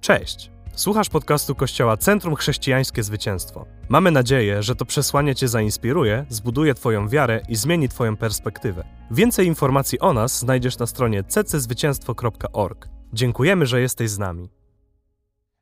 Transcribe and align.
Cześć! 0.00 0.50
Słuchasz 0.74 1.08
podcastu 1.08 1.54
Kościoła 1.54 1.96
Centrum 1.96 2.36
Chrześcijańskie 2.36 3.02
Zwycięstwo. 3.02 3.66
Mamy 3.88 4.10
nadzieję, 4.10 4.62
że 4.62 4.74
to 4.76 4.84
przesłanie 4.84 5.34
Cię 5.34 5.48
zainspiruje, 5.48 6.26
zbuduje 6.28 6.74
Twoją 6.74 7.08
wiarę 7.08 7.40
i 7.48 7.56
zmieni 7.56 7.88
Twoją 7.88 8.16
perspektywę. 8.16 8.84
Więcej 9.10 9.46
informacji 9.46 10.00
o 10.00 10.12
nas 10.12 10.38
znajdziesz 10.38 10.78
na 10.78 10.86
stronie 10.86 11.24
cczwycięstwo.org. 11.24 12.88
Dziękujemy, 13.12 13.66
że 13.66 13.80
jesteś 13.80 14.10
z 14.10 14.18
nami. 14.18 14.48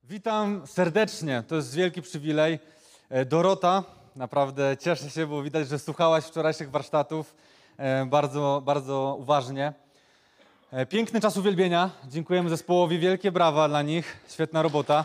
Witam 0.05 0.67
serdecznie, 0.67 1.45
to 1.49 1.57
jest 1.57 1.75
wielki 1.75 2.03
przywilej. 2.03 2.59
E, 3.09 3.25
Dorota, 3.25 3.85
naprawdę 4.17 4.77
cieszę 4.81 5.11
się, 5.11 5.27
bo 5.27 5.43
widać, 5.43 5.69
że 5.69 5.79
słuchałaś 5.79 6.25
wczorajszych 6.25 6.71
warsztatów 6.71 7.35
e, 7.77 8.07
bardzo, 8.07 8.63
bardzo 8.65 9.17
uważnie. 9.21 9.86
E, 10.77 10.87
Piękny 10.87 11.21
czas 11.21 11.37
uwielbienia. 11.37 11.91
Dziękujemy 12.09 12.51
zespołowi. 12.51 12.99
Wielkie 12.99 13.33
brawa 13.33 13.69
dla 13.69 13.83
nich. 13.83 14.17
Świetna 14.29 14.63
robota. 14.63 15.05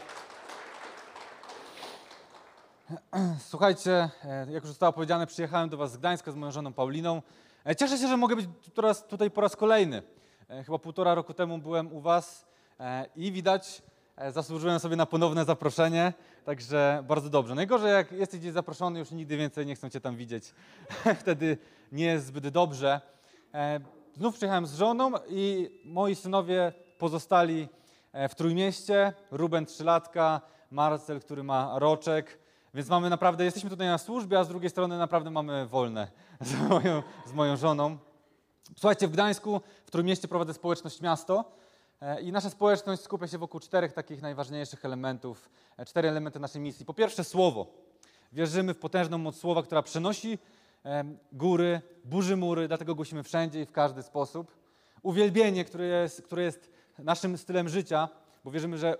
Słuchajcie, 3.39 4.09
e, 4.23 4.47
jak 4.51 4.63
już 4.63 4.67
zostało 4.67 4.93
powiedziane, 4.93 5.27
przyjechałem 5.27 5.69
do 5.69 5.77
Was 5.77 5.91
z 5.91 5.97
Gdańska 5.97 6.31
z 6.31 6.35
moją 6.35 6.51
żoną 6.51 6.73
Pauliną. 6.73 7.21
E, 7.65 7.75
Cieszę 7.75 7.97
się, 7.97 8.07
że 8.07 8.17
mogę 8.17 8.35
być 8.35 8.45
teraz 8.73 9.07
tutaj 9.07 9.31
po 9.31 9.41
raz 9.41 9.55
kolejny. 9.55 10.01
Chyba 10.65 10.79
półtora 10.79 11.15
roku 11.15 11.33
temu 11.33 11.57
byłem 11.57 11.93
u 11.93 12.01
Was 12.01 12.45
i 13.15 13.31
widać, 13.31 13.81
zasłużyłem 14.29 14.79
sobie 14.79 14.95
na 14.95 15.05
ponowne 15.05 15.45
zaproszenie, 15.45 16.13
także 16.45 17.03
bardzo 17.07 17.29
dobrze. 17.29 17.55
Najgorzej, 17.55 17.91
jak 17.91 18.11
jesteś 18.11 18.39
gdzieś 18.39 18.53
zaproszony, 18.53 18.99
już 18.99 19.11
nigdy 19.11 19.37
więcej 19.37 19.65
nie 19.65 19.75
chcą 19.75 19.89
Cię 19.89 20.01
tam 20.01 20.15
widzieć. 20.15 20.53
Wtedy 21.21 21.57
nie 21.91 22.05
jest 22.05 22.25
zbyt 22.25 22.47
dobrze. 22.47 23.01
Znów 24.13 24.35
przyjechałem 24.35 24.65
z 24.65 24.75
żoną 24.75 25.11
i 25.29 25.69
moi 25.85 26.15
synowie 26.15 26.73
pozostali 26.97 27.69
e, 28.13 28.29
w 28.29 28.35
Trójmieście. 28.35 29.13
Ruben 29.31 29.65
trzylatka, 29.65 30.41
Marcel, 30.71 31.21
który 31.21 31.43
ma 31.43 31.79
roczek. 31.79 32.39
Więc 32.73 32.89
mamy 32.89 33.09
naprawdę, 33.09 33.45
jesteśmy 33.45 33.69
tutaj 33.69 33.87
na 33.87 33.97
służbie, 33.97 34.39
a 34.39 34.43
z 34.43 34.47
drugiej 34.47 34.69
strony 34.69 34.97
naprawdę 34.97 35.31
mamy 35.31 35.67
wolne 35.67 36.07
z 36.41 36.69
moją, 36.69 37.03
z 37.25 37.33
moją 37.33 37.57
żoną. 37.57 37.97
Słuchajcie, 38.77 39.07
w 39.07 39.11
Gdańsku, 39.11 39.61
w 39.85 39.91
Trójmieście 39.91 40.27
prowadzę 40.27 40.53
społeczność 40.53 41.01
miasto 41.01 41.45
e, 42.01 42.21
i 42.21 42.31
nasza 42.31 42.49
społeczność 42.49 43.01
skupia 43.01 43.27
się 43.27 43.37
wokół 43.37 43.59
czterech 43.59 43.93
takich 43.93 44.21
najważniejszych 44.21 44.85
elementów, 44.85 45.49
e, 45.77 45.85
cztery 45.85 46.09
elementy 46.09 46.39
naszej 46.39 46.61
misji. 46.61 46.85
Po 46.85 46.93
pierwsze 46.93 47.23
słowo. 47.23 47.67
Wierzymy 48.33 48.73
w 48.73 48.79
potężną 48.79 49.17
moc 49.17 49.35
słowa, 49.35 49.63
która 49.63 49.81
przenosi 49.81 50.39
góry, 51.33 51.81
burzy 52.05 52.37
mury, 52.37 52.67
dlatego 52.67 52.95
głosimy 52.95 53.23
wszędzie 53.23 53.61
i 53.61 53.65
w 53.65 53.71
każdy 53.71 54.03
sposób. 54.03 54.55
Uwielbienie, 55.01 55.65
które 55.65 55.85
jest, 55.85 56.21
które 56.21 56.43
jest 56.43 56.71
naszym 56.99 57.37
stylem 57.37 57.69
życia, 57.69 58.09
bo 58.43 58.51
wierzymy, 58.51 58.77
że 58.77 58.97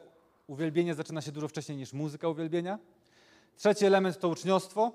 uwielbienie 0.48 0.96
zaczyna 0.96 1.22
się 1.22 1.32
dużo 1.32 1.48
wcześniej 1.48 1.78
niż 1.78 1.94
muzyka 1.94 2.28
uwielbienia. 2.28 2.80
Trzeci 3.56 3.86
element 3.86 4.20
to 4.20 4.28
uczniostwo, 4.28 4.92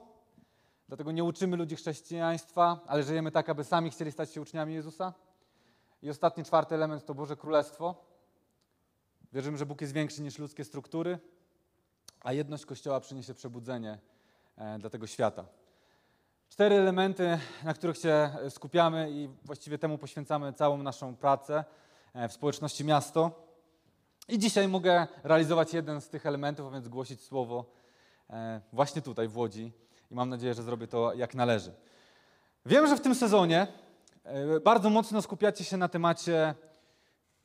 dlatego 0.89 1.13
nie 1.13 1.25
uczymy 1.25 1.57
ludzi 1.57 1.77
chrześcijaństwa, 1.77 2.81
ale 2.87 3.03
żyjemy 3.03 3.31
tak, 3.31 3.49
aby 3.49 3.65
sami 3.65 3.91
chcieli 3.91 4.13
stać 4.13 4.31
się 4.31 4.41
uczniami 4.41 4.75
Jezusa. 4.75 5.15
I 6.03 6.11
ostatni, 6.11 6.45
czwarty 6.45 6.75
element 6.75 7.05
to 7.05 7.15
Boże 7.15 7.37
Królestwo. 7.37 7.95
Wierzymy, 9.33 9.59
że 9.59 9.67
Bóg 9.67 9.81
jest 9.81 9.93
większy 9.93 10.23
niż 10.23 10.39
ludzkie 10.39 10.65
struktury, 10.65 11.19
a 12.21 12.33
jedność 12.33 12.67
Kościoła 12.67 13.01
przyniesie 13.01 13.35
przebudzenie 13.35 13.99
e, 14.57 14.79
dla 14.79 14.91
tego 14.91 15.07
świata. 15.07 15.45
Cztery 16.57 16.75
elementy, 16.75 17.39
na 17.65 17.75
których 17.75 17.99
się 17.99 18.31
skupiamy 18.49 19.11
i 19.11 19.29
właściwie 19.45 19.79
temu 19.79 19.99
poświęcamy 19.99 20.53
całą 20.53 20.83
naszą 20.83 21.17
pracę 21.17 21.65
e, 22.15 22.29
w 22.29 22.33
społeczności 22.33 22.85
miasto. 22.85 23.31
I 24.29 24.39
dzisiaj 24.39 24.69
mogę 24.69 25.07
realizować 25.25 25.75
jeden 25.75 26.01
z 26.01 26.09
tych 26.09 26.27
elementów, 26.27 26.67
a 26.67 26.71
więc 26.71 26.89
głosić 26.89 27.21
słowo 27.21 27.65
e, 28.31 28.61
właśnie 28.73 29.03
tutaj 29.03 29.29
w 29.29 29.37
Łodzi 29.37 29.73
i 30.11 30.15
mam 30.15 30.29
nadzieję, 30.29 30.55
że 30.55 30.63
zrobię 30.63 30.87
to 30.87 31.15
jak 31.15 31.35
należy. 31.35 31.73
Wiem, 32.67 32.87
że 32.87 32.97
w 32.97 33.01
tym 33.01 33.15
sezonie 33.15 33.67
e, 34.25 34.61
bardzo 34.61 34.91
mocno 34.91 35.23
skupiacie 35.23 35.65
się 35.65 35.77
na 35.77 35.89
temacie 35.89 36.55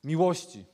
miłości, 0.04 0.64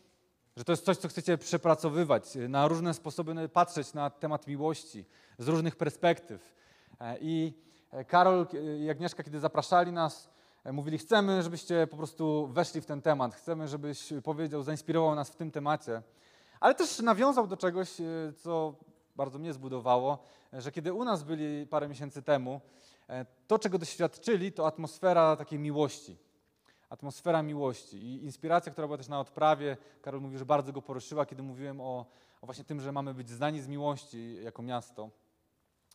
że 0.56 0.64
to 0.64 0.72
jest 0.72 0.84
coś, 0.84 0.96
co 0.96 1.08
chcecie 1.08 1.38
przepracowywać, 1.38 2.36
e, 2.36 2.48
na 2.48 2.68
różne 2.68 2.94
sposoby 2.94 3.48
patrzeć 3.48 3.94
na 3.94 4.10
temat 4.10 4.46
miłości 4.46 5.04
z 5.38 5.48
różnych 5.48 5.76
perspektyw. 5.76 6.54
E, 7.00 7.18
I 7.20 7.52
e, 7.64 7.67
Karol 8.08 8.46
e, 8.54 8.78
i 8.78 8.90
Agnieszka, 8.90 9.22
kiedy 9.22 9.40
zapraszali 9.40 9.92
nas, 9.92 10.30
e, 10.64 10.72
mówili, 10.72 10.98
chcemy, 10.98 11.42
żebyście 11.42 11.86
po 11.86 11.96
prostu 11.96 12.46
weszli 12.46 12.80
w 12.80 12.86
ten 12.86 13.02
temat, 13.02 13.34
chcemy, 13.34 13.68
żebyś 13.68 14.12
powiedział, 14.24 14.62
zainspirował 14.62 15.14
nas 15.14 15.30
w 15.30 15.36
tym 15.36 15.50
temacie, 15.50 16.02
ale 16.60 16.74
też 16.74 16.98
nawiązał 16.98 17.46
do 17.46 17.56
czegoś, 17.56 18.00
e, 18.00 18.04
co 18.36 18.74
bardzo 19.16 19.38
mnie 19.38 19.52
zbudowało, 19.52 20.18
e, 20.52 20.60
że 20.60 20.72
kiedy 20.72 20.92
u 20.92 21.04
nas 21.04 21.22
byli 21.22 21.66
parę 21.66 21.88
miesięcy 21.88 22.22
temu, 22.22 22.60
e, 23.08 23.26
to, 23.46 23.58
czego 23.58 23.78
doświadczyli, 23.78 24.52
to 24.52 24.66
atmosfera 24.66 25.36
takiej 25.36 25.58
miłości. 25.58 26.16
Atmosfera 26.90 27.42
miłości 27.42 27.96
i 27.96 28.24
inspiracja, 28.24 28.72
która 28.72 28.86
była 28.86 28.96
też 28.96 29.08
na 29.08 29.20
odprawie. 29.20 29.76
Karol 30.02 30.20
mówił, 30.20 30.38
że 30.38 30.46
bardzo 30.46 30.72
go 30.72 30.82
poruszyła, 30.82 31.26
kiedy 31.26 31.42
mówiłem 31.42 31.80
o, 31.80 32.06
o 32.42 32.46
właśnie 32.46 32.64
tym, 32.64 32.80
że 32.80 32.92
mamy 32.92 33.14
być 33.14 33.30
znani 33.30 33.60
z 33.60 33.68
miłości 33.68 34.42
jako 34.42 34.62
miasto. 34.62 35.10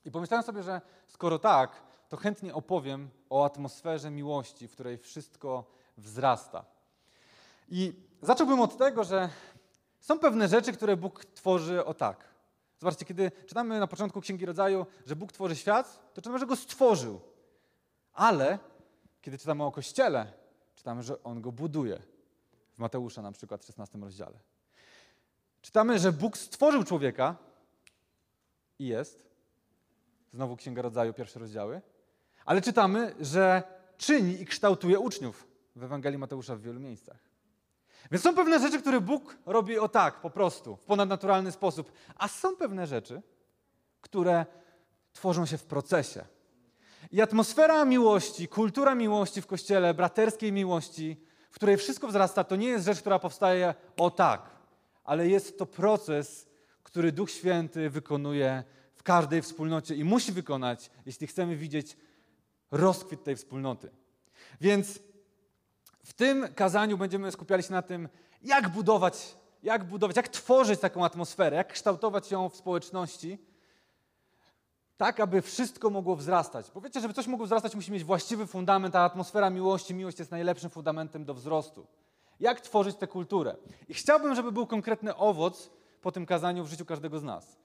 I 0.05 0.11
pomyślałem 0.11 0.45
sobie, 0.45 0.63
że 0.63 0.81
skoro 1.07 1.39
tak, 1.39 1.83
to 2.09 2.17
chętnie 2.17 2.53
opowiem 2.53 3.09
o 3.29 3.45
atmosferze 3.45 4.11
miłości, 4.11 4.67
w 4.67 4.71
której 4.71 4.97
wszystko 4.97 5.65
wzrasta. 5.97 6.65
I 7.69 7.93
zacząłbym 8.21 8.59
od 8.59 8.77
tego, 8.77 9.03
że 9.03 9.29
są 9.99 10.19
pewne 10.19 10.47
rzeczy, 10.47 10.73
które 10.73 10.97
Bóg 10.97 11.25
tworzy 11.25 11.85
o 11.85 11.93
tak. 11.93 12.33
Zobaczcie, 12.79 13.05
kiedy 13.05 13.31
czytamy 13.47 13.79
na 13.79 13.87
początku 13.87 14.21
Księgi 14.21 14.45
Rodzaju, 14.45 14.85
że 15.05 15.15
Bóg 15.15 15.31
tworzy 15.31 15.55
świat, 15.55 16.13
to 16.13 16.21
czytamy, 16.21 16.39
że 16.39 16.45
go 16.45 16.55
stworzył. 16.55 17.21
Ale 18.13 18.59
kiedy 19.21 19.37
czytamy 19.37 19.63
o 19.63 19.71
Kościele, 19.71 20.33
czytamy, 20.75 21.03
że 21.03 21.23
On 21.23 21.41
go 21.41 21.51
buduje. 21.51 22.01
W 22.73 22.79
Mateusza 22.79 23.21
na 23.21 23.31
przykład 23.31 23.63
w 23.63 23.65
16 23.65 23.99
rozdziale. 23.99 24.39
Czytamy, 25.61 25.99
że 25.99 26.11
Bóg 26.11 26.37
stworzył 26.37 26.83
człowieka 26.83 27.35
i 28.79 28.87
jest. 28.87 29.32
Znowu 30.33 30.55
Księga 30.55 30.81
Rodzaju, 30.81 31.13
pierwsze 31.13 31.39
rozdziały. 31.39 31.81
Ale 32.45 32.61
czytamy, 32.61 33.15
że 33.19 33.63
czyni 33.97 34.41
i 34.41 34.45
kształtuje 34.45 34.99
uczniów 34.99 35.47
w 35.75 35.83
Ewangelii 35.83 36.19
Mateusza 36.19 36.55
w 36.55 36.61
wielu 36.61 36.79
miejscach. 36.79 37.17
Więc 38.11 38.23
są 38.23 38.35
pewne 38.35 38.59
rzeczy, 38.59 38.81
które 38.81 39.01
Bóg 39.01 39.37
robi 39.45 39.79
o 39.79 39.89
tak, 39.89 40.21
po 40.21 40.29
prostu, 40.29 40.75
w 40.75 40.85
ponadnaturalny 40.85 41.51
sposób. 41.51 41.91
A 42.15 42.27
są 42.27 42.55
pewne 42.55 42.87
rzeczy, 42.87 43.21
które 44.01 44.45
tworzą 45.13 45.45
się 45.45 45.57
w 45.57 45.63
procesie. 45.63 46.25
I 47.11 47.21
atmosfera 47.21 47.85
miłości, 47.85 48.47
kultura 48.47 48.95
miłości 48.95 49.41
w 49.41 49.47
kościele, 49.47 49.93
braterskiej 49.93 50.51
miłości, 50.51 51.21
w 51.51 51.55
której 51.55 51.77
wszystko 51.77 52.07
wzrasta, 52.07 52.43
to 52.43 52.55
nie 52.55 52.67
jest 52.67 52.85
rzecz, 52.85 52.99
która 52.99 53.19
powstaje 53.19 53.73
o 53.97 54.11
tak, 54.11 54.49
ale 55.03 55.27
jest 55.27 55.57
to 55.59 55.65
proces, 55.65 56.49
który 56.83 57.11
Duch 57.11 57.31
Święty 57.31 57.89
wykonuje 57.89 58.63
w 58.95 59.03
każdej 59.03 59.41
wspólnocie 59.41 59.95
i 59.95 60.03
musi 60.03 60.31
wykonać, 60.31 60.89
jeśli 61.05 61.27
chcemy 61.27 61.55
widzieć 61.55 61.97
rozkwit 62.71 63.23
tej 63.23 63.35
wspólnoty. 63.35 63.89
Więc 64.61 64.99
w 66.03 66.13
tym 66.13 66.53
kazaniu 66.53 66.97
będziemy 66.97 67.31
skupiali 67.31 67.63
się 67.63 67.71
na 67.71 67.81
tym, 67.81 68.09
jak 68.41 68.69
budować, 68.69 69.35
jak 69.63 69.83
budować, 69.83 70.15
jak 70.15 70.27
tworzyć 70.27 70.79
taką 70.79 71.05
atmosferę, 71.05 71.57
jak 71.57 71.73
kształtować 71.73 72.31
ją 72.31 72.49
w 72.49 72.55
społeczności, 72.55 73.37
tak 74.97 75.19
aby 75.19 75.41
wszystko 75.41 75.89
mogło 75.89 76.15
wzrastać. 76.15 76.71
Bo 76.73 76.81
wiecie, 76.81 77.01
żeby 77.01 77.13
coś 77.13 77.27
mogło 77.27 77.45
wzrastać, 77.45 77.75
musi 77.75 77.91
mieć 77.91 78.03
właściwy 78.03 78.47
fundament, 78.47 78.95
a 78.95 79.03
atmosfera 79.03 79.49
miłości, 79.49 79.93
miłość 79.93 80.19
jest 80.19 80.31
najlepszym 80.31 80.69
fundamentem 80.69 81.25
do 81.25 81.33
wzrostu. 81.33 81.87
Jak 82.39 82.61
tworzyć 82.61 82.95
tę 82.95 83.07
kulturę? 83.07 83.55
I 83.87 83.93
chciałbym, 83.93 84.35
żeby 84.35 84.51
był 84.51 84.67
konkretny 84.67 85.15
owoc 85.15 85.69
po 86.01 86.11
tym 86.11 86.25
kazaniu 86.25 86.63
w 86.63 86.67
życiu 86.67 86.85
każdego 86.85 87.19
z 87.19 87.23
nas. 87.23 87.57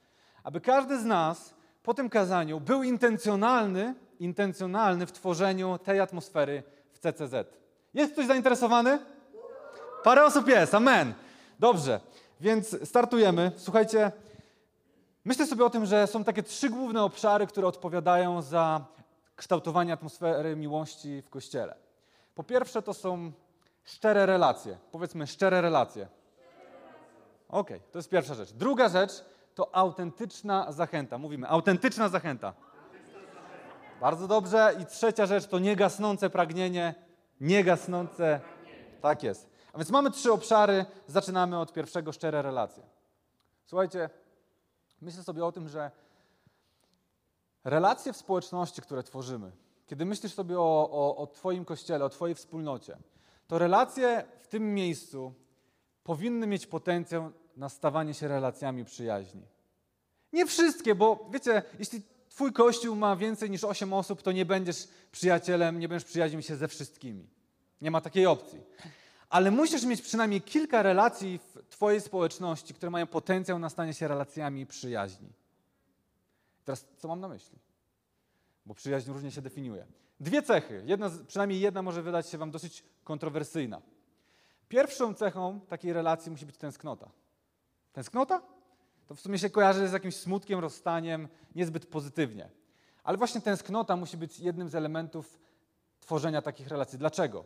Aby 0.42 0.60
każdy 0.60 1.00
z 1.00 1.04
nas 1.04 1.54
po 1.82 1.94
tym 1.94 2.10
kazaniu 2.10 2.60
był 2.60 2.82
intencjonalny, 2.82 3.94
intencjonalny 4.20 5.06
w 5.06 5.12
tworzeniu 5.12 5.78
tej 5.78 6.00
atmosfery 6.00 6.62
w 6.92 6.98
CCZ. 6.98 7.34
Jest 7.94 8.12
ktoś 8.12 8.26
zainteresowany? 8.26 8.98
Parę 10.04 10.24
osób 10.24 10.48
jest, 10.48 10.74
amen. 10.74 11.14
Dobrze, 11.58 12.00
więc 12.40 12.88
startujemy. 12.88 13.52
Słuchajcie, 13.56 14.12
myślę 15.24 15.46
sobie 15.46 15.64
o 15.64 15.70
tym, 15.70 15.86
że 15.86 16.06
są 16.06 16.24
takie 16.24 16.42
trzy 16.42 16.70
główne 16.70 17.02
obszary, 17.02 17.46
które 17.46 17.66
odpowiadają 17.66 18.42
za 18.42 18.84
kształtowanie 19.36 19.92
atmosfery 19.92 20.56
miłości 20.56 21.22
w 21.22 21.30
Kościele. 21.30 21.74
Po 22.34 22.44
pierwsze 22.44 22.82
to 22.82 22.94
są 22.94 23.32
szczere 23.84 24.26
relacje. 24.26 24.78
Powiedzmy 24.92 25.26
szczere 25.26 25.60
relacje. 25.60 26.08
Okej, 27.48 27.80
to 27.92 27.98
jest 27.98 28.08
pierwsza 28.08 28.34
rzecz. 28.34 28.52
Druga 28.52 28.88
rzecz 28.88 29.24
to 29.58 29.76
autentyczna 29.76 30.72
zachęta. 30.72 31.18
Mówimy, 31.18 31.48
autentyczna 31.48 32.08
zachęta. 32.08 32.54
Bardzo 34.00 34.28
dobrze. 34.28 34.76
I 34.82 34.86
trzecia 34.86 35.26
rzecz 35.26 35.46
to 35.46 35.58
niegasnące 35.58 36.30
pragnienie. 36.30 36.94
Niegasnące. 37.40 38.40
Tak 39.02 39.22
jest. 39.22 39.50
A 39.72 39.78
więc 39.78 39.90
mamy 39.90 40.10
trzy 40.10 40.32
obszary. 40.32 40.86
Zaczynamy 41.06 41.58
od 41.58 41.72
pierwszego, 41.72 42.12
szczere 42.12 42.42
relacje. 42.42 42.82
Słuchajcie, 43.66 44.10
myślę 45.00 45.22
sobie 45.22 45.44
o 45.44 45.52
tym, 45.52 45.68
że 45.68 45.90
relacje 47.64 48.12
w 48.12 48.16
społeczności, 48.16 48.82
które 48.82 49.02
tworzymy, 49.02 49.52
kiedy 49.86 50.04
myślisz 50.04 50.34
sobie 50.34 50.58
o, 50.58 50.90
o, 50.90 51.16
o 51.16 51.26
Twoim 51.26 51.64
kościele, 51.64 52.04
o 52.04 52.08
Twojej 52.08 52.34
wspólnocie, 52.34 52.98
to 53.46 53.58
relacje 53.58 54.24
w 54.40 54.48
tym 54.48 54.74
miejscu 54.74 55.34
powinny 56.02 56.46
mieć 56.46 56.66
potencjał 56.66 57.32
na 57.58 57.68
stawanie 57.68 58.14
się 58.14 58.28
relacjami 58.28 58.84
przyjaźni. 58.84 59.42
Nie 60.32 60.46
wszystkie, 60.46 60.94
bo 60.94 61.28
wiecie, 61.32 61.62
jeśli 61.78 62.02
Twój 62.28 62.52
kościół 62.52 62.96
ma 62.96 63.16
więcej 63.16 63.50
niż 63.50 63.64
8 63.64 63.92
osób, 63.92 64.22
to 64.22 64.32
nie 64.32 64.46
będziesz 64.46 64.88
przyjacielem, 65.12 65.78
nie 65.78 65.88
będziesz 65.88 66.08
przyjaźnił 66.08 66.42
się 66.42 66.56
ze 66.56 66.68
wszystkimi. 66.68 67.28
Nie 67.80 67.90
ma 67.90 68.00
takiej 68.00 68.26
opcji. 68.26 68.60
Ale 69.28 69.50
musisz 69.50 69.84
mieć 69.84 70.02
przynajmniej 70.02 70.42
kilka 70.42 70.82
relacji 70.82 71.38
w 71.38 71.68
Twojej 71.70 72.00
społeczności, 72.00 72.74
które 72.74 72.90
mają 72.90 73.06
potencjał 73.06 73.58
na 73.58 73.70
stanie 73.70 73.94
się 73.94 74.08
relacjami 74.08 74.66
przyjaźni. 74.66 75.28
Teraz 76.64 76.86
co 76.98 77.08
mam 77.08 77.20
na 77.20 77.28
myśli? 77.28 77.58
Bo 78.66 78.74
przyjaźń 78.74 79.12
różnie 79.12 79.30
się 79.30 79.42
definiuje. 79.42 79.86
Dwie 80.20 80.42
cechy. 80.42 80.82
Jedna, 80.86 81.10
przynajmniej 81.26 81.60
jedna 81.60 81.82
może 81.82 82.02
wydać 82.02 82.28
się 82.28 82.38
Wam 82.38 82.50
dosyć 82.50 82.84
kontrowersyjna. 83.04 83.82
Pierwszą 84.68 85.14
cechą 85.14 85.60
takiej 85.60 85.92
relacji 85.92 86.30
musi 86.30 86.46
być 86.46 86.56
tęsknota. 86.56 87.10
Tęsknota? 87.98 88.42
To 89.06 89.14
w 89.14 89.20
sumie 89.20 89.38
się 89.38 89.50
kojarzy 89.50 89.88
z 89.88 89.92
jakimś 89.92 90.16
smutkiem, 90.16 90.58
rozstaniem, 90.58 91.28
niezbyt 91.54 91.86
pozytywnie. 91.86 92.50
Ale 93.04 93.18
właśnie 93.18 93.40
tęsknota 93.40 93.96
musi 93.96 94.16
być 94.16 94.40
jednym 94.40 94.68
z 94.68 94.74
elementów 94.74 95.38
tworzenia 96.00 96.42
takich 96.42 96.68
relacji. 96.68 96.98
Dlaczego? 96.98 97.44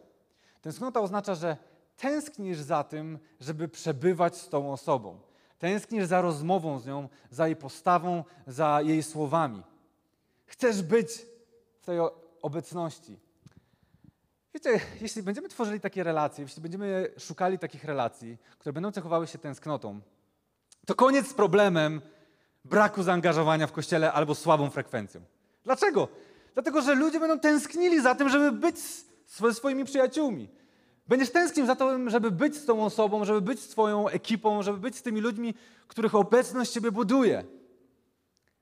Tęsknota 0.60 1.00
oznacza, 1.00 1.34
że 1.34 1.56
tęsknisz 1.96 2.58
za 2.58 2.84
tym, 2.84 3.18
żeby 3.40 3.68
przebywać 3.68 4.36
z 4.36 4.48
tą 4.48 4.72
osobą. 4.72 5.20
Tęsknisz 5.58 6.06
za 6.06 6.20
rozmową 6.20 6.78
z 6.78 6.86
nią, 6.86 7.08
za 7.30 7.46
jej 7.46 7.56
postawą, 7.56 8.24
za 8.46 8.80
jej 8.82 9.02
słowami. 9.02 9.62
Chcesz 10.46 10.82
być 10.82 11.26
w 11.80 11.86
tej 11.86 11.98
obecności. 12.42 13.18
Wiecie, 14.54 14.80
jeśli 15.00 15.22
będziemy 15.22 15.48
tworzyli 15.48 15.80
takie 15.80 16.04
relacje, 16.04 16.42
jeśli 16.42 16.62
będziemy 16.62 17.10
szukali 17.18 17.58
takich 17.58 17.84
relacji, 17.84 18.38
które 18.58 18.72
będą 18.72 18.92
cechowały 18.92 19.26
się 19.26 19.38
tęsknotą, 19.38 20.00
to 20.86 20.94
koniec 20.94 21.28
z 21.28 21.34
problemem 21.34 22.00
braku 22.64 23.02
zaangażowania 23.02 23.66
w 23.66 23.72
kościele 23.72 24.12
albo 24.12 24.34
słabą 24.34 24.70
frekwencją. 24.70 25.20
Dlaczego? 25.64 26.08
Dlatego, 26.54 26.82
że 26.82 26.94
ludzie 26.94 27.20
będą 27.20 27.38
tęsknili 27.38 28.02
za 28.02 28.14
tym, 28.14 28.28
żeby 28.28 28.52
być 28.52 28.76
ze 29.26 29.54
swoimi 29.54 29.84
przyjaciółmi. 29.84 30.48
Będziesz 31.08 31.30
tęsknił 31.30 31.66
za 31.66 31.76
to, 31.76 32.10
żeby 32.10 32.30
być 32.30 32.56
z 32.56 32.64
tą 32.64 32.84
osobą, 32.84 33.24
żeby 33.24 33.40
być 33.40 33.60
z 33.60 33.68
Twoją 33.68 34.08
ekipą, 34.08 34.62
żeby 34.62 34.78
być 34.78 34.96
z 34.96 35.02
tymi 35.02 35.20
ludźmi, 35.20 35.54
których 35.88 36.14
obecność 36.14 36.72
Ciebie 36.72 36.92
buduje. 36.92 37.44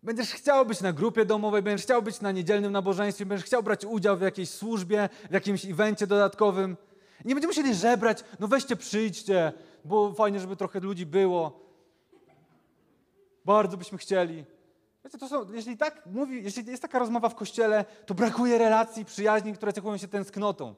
Będziesz 0.02 0.32
chciał 0.32 0.66
być 0.66 0.80
na 0.80 0.92
grupie 0.92 1.24
domowej, 1.24 1.62
będziesz 1.62 1.86
chciał 1.86 2.02
być 2.02 2.20
na 2.20 2.32
niedzielnym 2.32 2.72
nabożeństwie, 2.72 3.26
będziesz 3.26 3.46
chciał 3.46 3.62
brać 3.62 3.84
udział 3.84 4.16
w 4.16 4.20
jakiejś 4.20 4.50
służbie, 4.50 5.08
w 5.30 5.32
jakimś 5.34 5.64
evencie 5.64 6.06
dodatkowym. 6.06 6.76
Nie 7.24 7.34
będziemy 7.34 7.50
musieli 7.50 7.74
żebrać, 7.74 8.24
no 8.40 8.48
weźcie, 8.48 8.76
przyjdźcie, 8.76 9.52
bo 9.84 10.12
fajnie, 10.12 10.40
żeby 10.40 10.56
trochę 10.56 10.80
ludzi 10.80 11.06
było. 11.06 11.69
Bardzo 13.44 13.76
byśmy 13.76 13.98
chcieli. 13.98 14.44
Wiecie, 15.04 15.18
to 15.18 15.28
są, 15.28 15.52
jeśli 15.52 15.76
tak 15.76 16.06
mówi, 16.06 16.44
jeśli 16.44 16.66
jest 16.66 16.82
taka 16.82 16.98
rozmowa 16.98 17.28
w 17.28 17.34
kościele, 17.34 17.84
to 18.06 18.14
brakuje 18.14 18.58
relacji, 18.58 19.04
przyjaźni, 19.04 19.52
które 19.52 19.72
cechują 19.72 19.96
się 19.96 20.08
tęsknotą. 20.08 20.74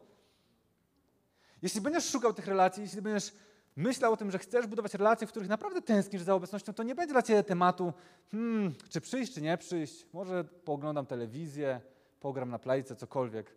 Jeśli 1.62 1.80
będziesz 1.80 2.10
szukał 2.10 2.34
tych 2.34 2.46
relacji, 2.46 2.82
jeśli 2.82 3.02
będziesz 3.02 3.32
myślał 3.76 4.12
o 4.12 4.16
tym, 4.16 4.30
że 4.30 4.38
chcesz 4.38 4.66
budować 4.66 4.94
relacje, 4.94 5.26
w 5.26 5.30
których 5.30 5.48
naprawdę 5.48 5.82
tęsknisz 5.82 6.22
za 6.22 6.34
obecnością, 6.34 6.72
to 6.72 6.82
nie 6.82 6.94
będzie 6.94 7.12
dla 7.12 7.22
Ciebie 7.22 7.42
tematu, 7.42 7.92
hmm, 8.30 8.74
czy 8.88 9.00
przyjść, 9.00 9.34
czy 9.34 9.42
nie 9.42 9.58
przyjść. 9.58 10.06
Może 10.12 10.44
pooglądam 10.44 11.06
telewizję, 11.06 11.80
pogram 12.20 12.50
na 12.50 12.58
plejce, 12.58 12.96
cokolwiek, 12.96 13.54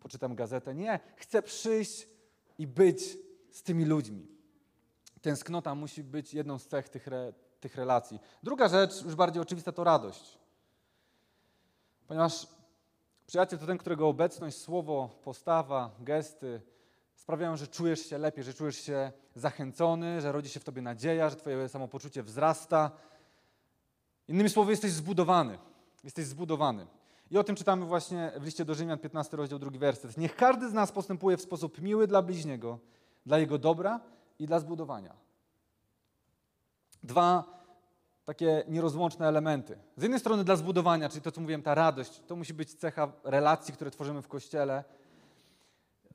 poczytam 0.00 0.34
gazetę. 0.34 0.74
Nie, 0.74 1.00
chcę 1.16 1.42
przyjść 1.42 2.08
i 2.58 2.66
być 2.66 3.18
z 3.50 3.62
tymi 3.62 3.84
ludźmi. 3.84 4.26
Tęsknota 5.20 5.74
musi 5.74 6.04
być 6.04 6.34
jedną 6.34 6.58
z 6.58 6.66
cech 6.66 6.88
tych, 6.88 7.08
re, 7.08 7.32
tych 7.60 7.74
relacji. 7.74 8.20
Druga 8.42 8.68
rzecz, 8.68 9.02
już 9.02 9.14
bardziej 9.14 9.42
oczywista, 9.42 9.72
to 9.72 9.84
radość. 9.84 10.38
Ponieważ 12.08 12.46
przyjaciel 13.26 13.58
to 13.58 13.66
ten, 13.66 13.78
którego 13.78 14.08
obecność, 14.08 14.56
słowo, 14.56 15.10
postawa, 15.24 15.90
gesty, 16.00 16.60
sprawiają, 17.14 17.56
że 17.56 17.66
czujesz 17.66 18.06
się 18.06 18.18
lepiej, 18.18 18.44
że 18.44 18.54
czujesz 18.54 18.76
się 18.76 19.12
zachęcony, 19.34 20.20
że 20.20 20.32
rodzi 20.32 20.48
się 20.48 20.60
w 20.60 20.64
tobie 20.64 20.82
nadzieja, 20.82 21.30
że 21.30 21.36
twoje 21.36 21.68
samopoczucie 21.68 22.22
wzrasta. 22.22 22.90
Innymi 24.28 24.50
słowy, 24.50 24.70
jesteś 24.70 24.92
zbudowany. 24.92 25.58
Jesteś 26.04 26.26
zbudowany. 26.26 26.86
I 27.30 27.38
o 27.38 27.44
tym 27.44 27.56
czytamy 27.56 27.86
właśnie 27.86 28.32
w 28.36 28.44
liście 28.44 28.64
do 28.64 28.74
Rzymian, 28.74 28.98
15 28.98 29.36
rozdział, 29.36 29.58
drugi 29.58 29.78
werset. 29.78 30.16
Niech 30.16 30.36
każdy 30.36 30.70
z 30.70 30.72
nas 30.72 30.92
postępuje 30.92 31.36
w 31.36 31.42
sposób 31.42 31.82
miły 31.82 32.06
dla 32.06 32.22
bliźniego, 32.22 32.78
dla 33.26 33.38
jego 33.38 33.58
dobra 33.58 34.00
i 34.38 34.46
dla 34.46 34.60
zbudowania. 34.60 35.29
Dwa 37.02 37.60
takie 38.24 38.64
nierozłączne 38.68 39.28
elementy. 39.28 39.78
Z 39.96 40.02
jednej 40.02 40.20
strony 40.20 40.44
dla 40.44 40.56
zbudowania, 40.56 41.08
czyli 41.08 41.22
to, 41.22 41.32
co 41.32 41.40
mówiłem, 41.40 41.62
ta 41.62 41.74
radość, 41.74 42.20
to 42.26 42.36
musi 42.36 42.54
być 42.54 42.74
cecha 42.74 43.12
relacji, 43.24 43.74
które 43.74 43.90
tworzymy 43.90 44.22
w 44.22 44.28
Kościele, 44.28 44.84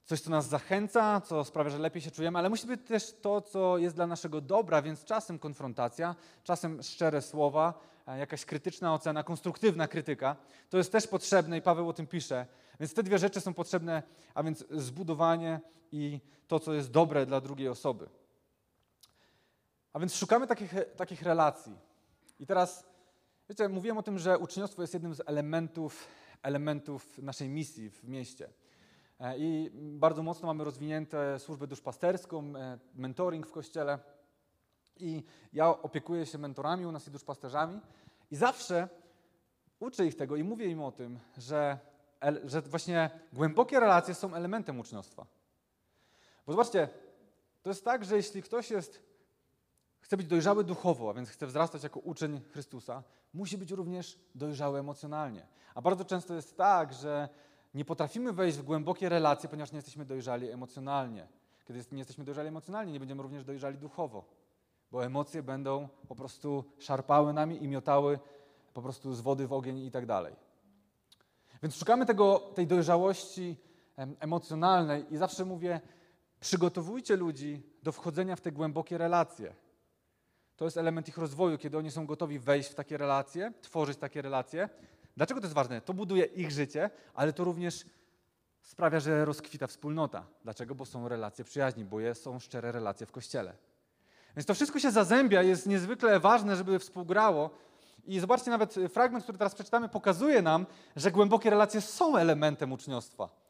coś, 0.05 0.21
co 0.21 0.29
nas 0.29 0.47
zachęca, 0.47 1.21
co 1.21 1.43
sprawia, 1.43 1.69
że 1.69 1.79
lepiej 1.79 2.01
się 2.01 2.11
czujemy, 2.11 2.39
ale 2.39 2.49
musi 2.49 2.67
być 2.67 2.81
też 2.87 3.13
to, 3.21 3.41
co 3.41 3.77
jest 3.77 3.95
dla 3.95 4.07
naszego 4.07 4.41
dobra, 4.41 4.81
więc 4.81 5.03
czasem 5.03 5.39
konfrontacja, 5.39 6.15
czasem 6.43 6.83
szczere 6.83 7.21
słowa, 7.21 7.73
e, 8.07 8.19
jakaś 8.19 8.45
krytyczna 8.45 8.93
ocena, 8.93 9.23
konstruktywna 9.23 9.87
krytyka. 9.87 10.35
To 10.69 10.77
jest 10.77 10.91
też 10.91 11.07
potrzebne 11.07 11.57
i 11.57 11.61
Paweł 11.61 11.89
o 11.89 11.93
tym 11.93 12.07
pisze. 12.07 12.45
Więc 12.79 12.93
te 12.93 13.03
dwie 13.03 13.17
rzeczy 13.17 13.41
są 13.41 13.53
potrzebne, 13.53 14.03
a 14.33 14.43
więc 14.43 14.65
zbudowanie 14.71 15.59
i 15.91 16.19
to, 16.47 16.59
co 16.59 16.73
jest 16.73 16.91
dobre 16.91 17.25
dla 17.25 17.41
drugiej 17.41 17.67
osoby. 17.67 18.09
A 19.95 19.99
więc 19.99 20.15
szukamy 20.15 20.47
takich, 20.47 20.73
takich 20.97 21.21
relacji. 21.21 21.75
I 22.39 22.45
teraz, 22.45 22.85
wiecie, 23.49 23.69
mówiłem 23.69 23.97
o 23.97 24.03
tym, 24.03 24.19
że 24.19 24.37
uczniostwo 24.37 24.81
jest 24.81 24.93
jednym 24.93 25.15
z 25.15 25.21
elementów, 25.25 26.07
elementów 26.43 27.17
naszej 27.17 27.49
misji 27.49 27.89
w 27.89 28.03
mieście. 28.03 28.49
E, 29.19 29.37
I 29.37 29.71
bardzo 29.73 30.23
mocno 30.23 30.47
mamy 30.47 30.63
rozwinięte 30.63 31.39
służbę 31.39 31.67
duszpasterską, 31.67 32.53
e, 32.55 32.79
mentoring 32.95 33.47
w 33.47 33.51
kościele. 33.51 33.99
I 34.97 35.23
ja 35.53 35.69
opiekuję 35.69 36.25
się 36.25 36.37
mentorami 36.37 36.85
u 36.85 36.91
nas 36.91 37.07
i 37.07 37.11
duszpasterzami. 37.11 37.81
I 38.31 38.35
zawsze 38.35 38.89
uczę 39.79 40.05
ich 40.05 40.15
tego 40.15 40.35
i 40.35 40.43
mówię 40.43 40.65
im 40.65 40.81
o 40.81 40.91
tym, 40.91 41.19
że, 41.37 41.79
że 42.45 42.61
właśnie 42.61 43.09
głębokie 43.33 43.79
relacje 43.79 44.13
są 44.15 44.33
elementem 44.33 44.79
uczniostwa. 44.79 45.25
Bo 46.45 46.53
zobaczcie, 46.53 46.89
to 47.63 47.69
jest 47.69 47.85
tak, 47.85 48.05
że 48.05 48.15
jeśli 48.15 48.43
ktoś 48.43 48.71
jest, 48.71 49.14
chce 50.05 50.17
być 50.17 50.27
dojrzały 50.27 50.63
duchowo, 50.63 51.09
a 51.09 51.13
więc 51.13 51.29
chce 51.29 51.47
wzrastać 51.47 51.83
jako 51.83 51.99
uczeń 51.99 52.41
Chrystusa, 52.51 53.03
musi 53.33 53.57
być 53.57 53.71
również 53.71 54.19
dojrzały 54.35 54.79
emocjonalnie. 54.79 55.47
A 55.75 55.81
bardzo 55.81 56.05
często 56.05 56.33
jest 56.33 56.57
tak, 56.57 56.93
że 56.93 57.29
nie 57.73 57.85
potrafimy 57.85 58.33
wejść 58.33 58.57
w 58.57 58.63
głębokie 58.63 59.09
relacje, 59.09 59.49
ponieważ 59.49 59.71
nie 59.71 59.75
jesteśmy 59.75 60.05
dojrzali 60.05 60.51
emocjonalnie. 60.51 61.27
Kiedy 61.65 61.83
nie 61.91 61.97
jesteśmy 61.97 62.23
dojrzali 62.23 62.47
emocjonalnie, 62.47 62.93
nie 62.93 62.99
będziemy 62.99 63.23
również 63.23 63.43
dojrzali 63.43 63.77
duchowo, 63.77 64.25
bo 64.91 65.05
emocje 65.05 65.43
będą 65.43 65.89
po 66.07 66.15
prostu 66.15 66.63
szarpały 66.79 67.33
nami 67.33 67.63
i 67.63 67.67
miotały 67.67 68.19
po 68.73 68.81
prostu 68.81 69.13
z 69.13 69.21
wody 69.21 69.47
w 69.47 69.53
ogień 69.53 69.77
i 69.77 69.91
tak 69.91 70.05
dalej. 70.05 70.35
Więc 71.63 71.75
szukamy 71.75 72.05
tego, 72.05 72.39
tej 72.39 72.67
dojrzałości 72.67 73.57
emocjonalnej 74.19 75.13
i 75.13 75.17
zawsze 75.17 75.45
mówię, 75.45 75.81
przygotowujcie 76.39 77.15
ludzi 77.15 77.63
do 77.83 77.91
wchodzenia 77.91 78.35
w 78.35 78.41
te 78.41 78.51
głębokie 78.51 78.97
relacje. 78.97 79.64
To 80.57 80.65
jest 80.65 80.77
element 80.77 81.07
ich 81.07 81.17
rozwoju, 81.17 81.57
kiedy 81.57 81.77
oni 81.77 81.91
są 81.91 82.05
gotowi 82.05 82.39
wejść 82.39 82.69
w 82.69 82.75
takie 82.75 82.97
relacje, 82.97 83.53
tworzyć 83.61 83.97
takie 83.97 84.21
relacje, 84.21 84.69
Dlaczego 85.17 85.41
to 85.41 85.45
jest 85.45 85.55
ważne? 85.55 85.81
To 85.81 85.93
buduje 85.93 86.25
ich 86.25 86.51
życie, 86.51 86.89
ale 87.13 87.33
to 87.33 87.43
również 87.43 87.85
sprawia, 88.61 88.99
że 88.99 89.25
rozkwita 89.25 89.67
wspólnota. 89.67 90.25
Dlaczego? 90.43 90.75
Bo 90.75 90.85
są 90.85 91.07
relacje 91.07 91.45
przyjaźni, 91.45 91.85
bo 91.85 91.97
są 92.13 92.39
szczere 92.39 92.71
relacje 92.71 93.05
w 93.05 93.11
kościele. 93.11 93.53
Więc 94.35 94.45
to 94.45 94.53
wszystko 94.53 94.79
się 94.79 94.91
zazębia, 94.91 95.43
jest 95.43 95.67
niezwykle 95.67 96.19
ważne, 96.19 96.55
żeby 96.55 96.79
współgrało. 96.79 97.49
I 98.05 98.19
zobaczcie, 98.19 98.51
nawet 98.51 98.75
fragment, 98.89 99.23
który 99.23 99.37
teraz 99.37 99.55
przeczytamy, 99.55 99.89
pokazuje 99.89 100.41
nam, 100.41 100.65
że 100.95 101.11
głębokie 101.11 101.49
relacje 101.49 101.81
są 101.81 102.17
elementem 102.17 102.71
uczniostwa. 102.71 103.44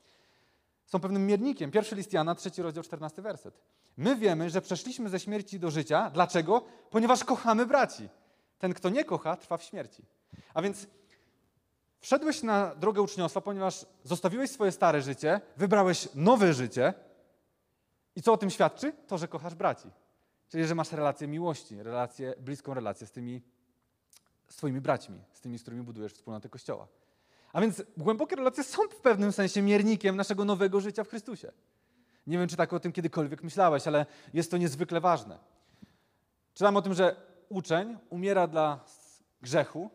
Są 0.95 0.99
pewnym 0.99 1.25
miernikiem. 1.25 1.71
Pierwszy 1.71 1.95
list 1.95 2.13
Jana, 2.13 2.35
trzeci 2.35 2.61
rozdział, 2.61 2.83
czternasty 2.83 3.21
werset. 3.21 3.61
My 3.97 4.15
wiemy, 4.15 4.49
że 4.49 4.61
przeszliśmy 4.61 5.09
ze 5.09 5.19
śmierci 5.19 5.59
do 5.59 5.71
życia. 5.71 6.09
Dlaczego? 6.09 6.61
Ponieważ 6.89 7.23
kochamy 7.23 7.65
braci. 7.65 8.09
Ten, 8.59 8.73
kto 8.73 8.89
nie 8.89 9.03
kocha, 9.05 9.37
trwa 9.37 9.57
w 9.57 9.63
śmierci. 9.63 10.03
A 10.53 10.61
więc 10.61 10.87
Wszedłeś 11.99 12.43
na 12.43 12.75
drogę 12.75 13.01
uczniostwa, 13.01 13.41
ponieważ 13.41 13.85
zostawiłeś 14.03 14.51
swoje 14.51 14.71
stare 14.71 15.01
życie, 15.01 15.41
wybrałeś 15.57 16.07
nowe 16.15 16.53
życie. 16.53 16.93
I 18.15 18.21
co 18.21 18.33
o 18.33 18.37
tym 18.37 18.49
świadczy? 18.49 18.93
To, 19.07 19.17
że 19.17 19.27
kochasz 19.27 19.55
braci. 19.55 19.87
Czyli, 20.49 20.65
że 20.65 20.75
masz 20.75 20.91
relację 20.91 21.27
miłości, 21.27 21.83
relację, 21.83 22.33
bliską 22.39 22.73
relację 22.73 23.07
z 23.07 23.11
tymi 23.11 23.41
swoimi 24.49 24.81
braćmi, 24.81 25.19
z 25.33 25.41
tymi, 25.41 25.57
z 25.57 25.61
którymi 25.61 25.83
budujesz 25.83 26.13
wspólnotę 26.13 26.49
Kościoła. 26.49 26.87
A 27.55 27.61
więc 27.61 27.83
głębokie 27.97 28.35
relacje 28.35 28.63
są 28.63 28.87
w 28.87 28.95
pewnym 28.95 29.31
sensie 29.31 29.61
miernikiem 29.61 30.15
naszego 30.15 30.45
nowego 30.45 30.81
życia 30.81 31.03
w 31.03 31.09
Chrystusie. 31.09 31.51
Nie 32.27 32.37
wiem, 32.37 32.47
czy 32.47 32.55
tak 32.55 32.73
o 32.73 32.79
tym 32.79 32.91
kiedykolwiek 32.91 33.43
myślałeś, 33.43 33.87
ale 33.87 34.05
jest 34.33 34.51
to 34.51 34.57
niezwykle 34.57 35.01
ważne. 35.01 35.39
Czytam 36.53 36.77
o 36.77 36.81
tym, 36.81 36.93
że 36.93 37.15
uczeń 37.49 37.97
umiera 38.09 38.47
dla 38.47 38.79
grzechu. 39.41 39.89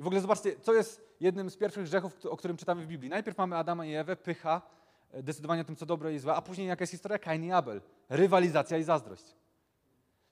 I 0.00 0.02
w 0.02 0.06
ogóle 0.06 0.20
zobaczcie, 0.20 0.60
co 0.60 0.74
jest 0.74 1.16
jednym 1.20 1.50
z 1.50 1.56
pierwszych 1.56 1.84
grzechów, 1.84 2.26
o 2.26 2.36
którym 2.36 2.56
czytamy 2.56 2.84
w 2.84 2.88
Biblii. 2.88 3.10
Najpierw 3.10 3.38
mamy 3.38 3.56
Adama 3.56 3.86
i 3.86 3.94
Ewę, 3.94 4.16
pycha, 4.16 4.62
e, 5.10 5.22
decydowanie 5.22 5.62
o 5.62 5.64
tym, 5.64 5.76
co 5.76 5.86
dobre 5.86 6.14
i 6.14 6.18
złe, 6.18 6.34
a 6.34 6.42
później 6.42 6.68
jaka 6.68 6.82
jest 6.82 6.92
historia 6.92 7.18
Kain 7.18 7.44
i 7.44 7.52
Abel. 7.52 7.80
Rywalizacja 8.08 8.78
i 8.78 8.82
zazdrość. 8.82 9.24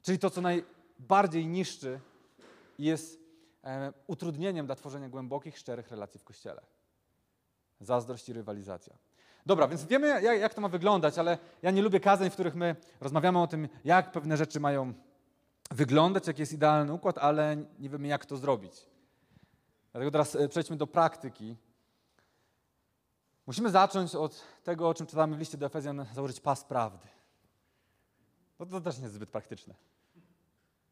Czyli 0.03 0.19
to, 0.19 0.31
co 0.31 0.41
najbardziej 0.41 1.47
niszczy 1.47 2.01
i 2.79 2.85
jest 2.85 3.26
utrudnieniem 4.07 4.67
dla 4.67 4.75
tworzenia 4.75 5.09
głębokich, 5.09 5.59
szczerych 5.59 5.91
relacji 5.91 6.21
w 6.21 6.25
Kościele. 6.25 6.63
Zazdrość 7.81 8.29
i 8.29 8.33
rywalizacja. 8.33 8.97
Dobra, 9.47 9.69
więc 9.69 9.85
wiemy, 9.85 10.23
jak, 10.23 10.55
to 10.55 10.61
ma 10.61 10.69
wyglądać, 10.69 11.19
ale 11.19 11.39
ja 11.63 11.71
nie 11.71 11.83
lubię 11.83 12.01
kazań, 12.01 12.31
w 12.31 12.33
których 12.33 12.55
my 12.55 12.77
rozmawiamy 13.01 13.43
o 13.43 13.47
tym, 13.47 13.69
jak 13.85 14.13
pewne 14.13 14.37
rzeczy 14.37 14.61
mają 14.61 14.93
wyglądać, 15.71 16.27
jaki 16.27 16.43
jest 16.43 16.53
idealny 16.53 16.93
układ, 16.93 17.19
ale 17.19 17.57
nie 17.79 17.89
wiemy, 17.89 18.09
jak 18.09 18.27
to 18.27 18.37
zrobić. 18.37 18.87
Dlatego 19.93 20.11
teraz 20.11 20.37
e, 20.37 20.49
przejdźmy 20.49 20.77
do 20.77 20.87
praktyki. 20.87 21.57
Musimy 23.47 23.71
zacząć 23.71 24.15
od 24.15 24.45
tego, 24.65 24.89
o 24.89 24.95
czym 24.95 25.07
czytamy 25.07 25.37
w 25.37 25.39
liście 25.39 25.59
do 25.59 25.67
Efezjan, 25.67 26.07
założyć 26.15 26.41
pas 26.41 26.65
prawdy. 26.65 27.09
No 28.59 28.67
to 28.67 28.81
też 28.81 28.97
nie 28.99 29.03
jest 29.03 29.15
zbyt 29.15 29.31
praktyczne. 29.31 29.75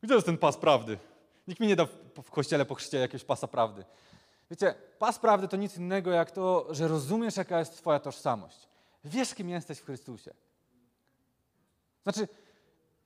Gdzie 0.02 0.14
jest 0.14 0.26
ten 0.26 0.38
pas 0.38 0.56
prawdy? 0.56 0.98
Nikt 1.48 1.60
mi 1.60 1.66
nie 1.66 1.76
da 1.76 1.86
w 2.22 2.30
kościele 2.30 2.64
po 2.64 2.74
chrzcie 2.74 2.98
jakiegoś 2.98 3.24
pasa 3.24 3.48
prawdy. 3.48 3.84
Wiecie, 4.50 4.74
pas 4.98 5.18
prawdy 5.18 5.48
to 5.48 5.56
nic 5.56 5.76
innego 5.76 6.10
jak 6.10 6.30
to, 6.30 6.66
że 6.70 6.88
rozumiesz, 6.88 7.36
jaka 7.36 7.58
jest 7.58 7.76
Twoja 7.76 8.00
tożsamość. 8.00 8.68
Wiesz, 9.04 9.34
kim 9.34 9.48
jesteś 9.48 9.78
w 9.78 9.84
Chrystusie. 9.84 10.34
Znaczy, 12.02 12.28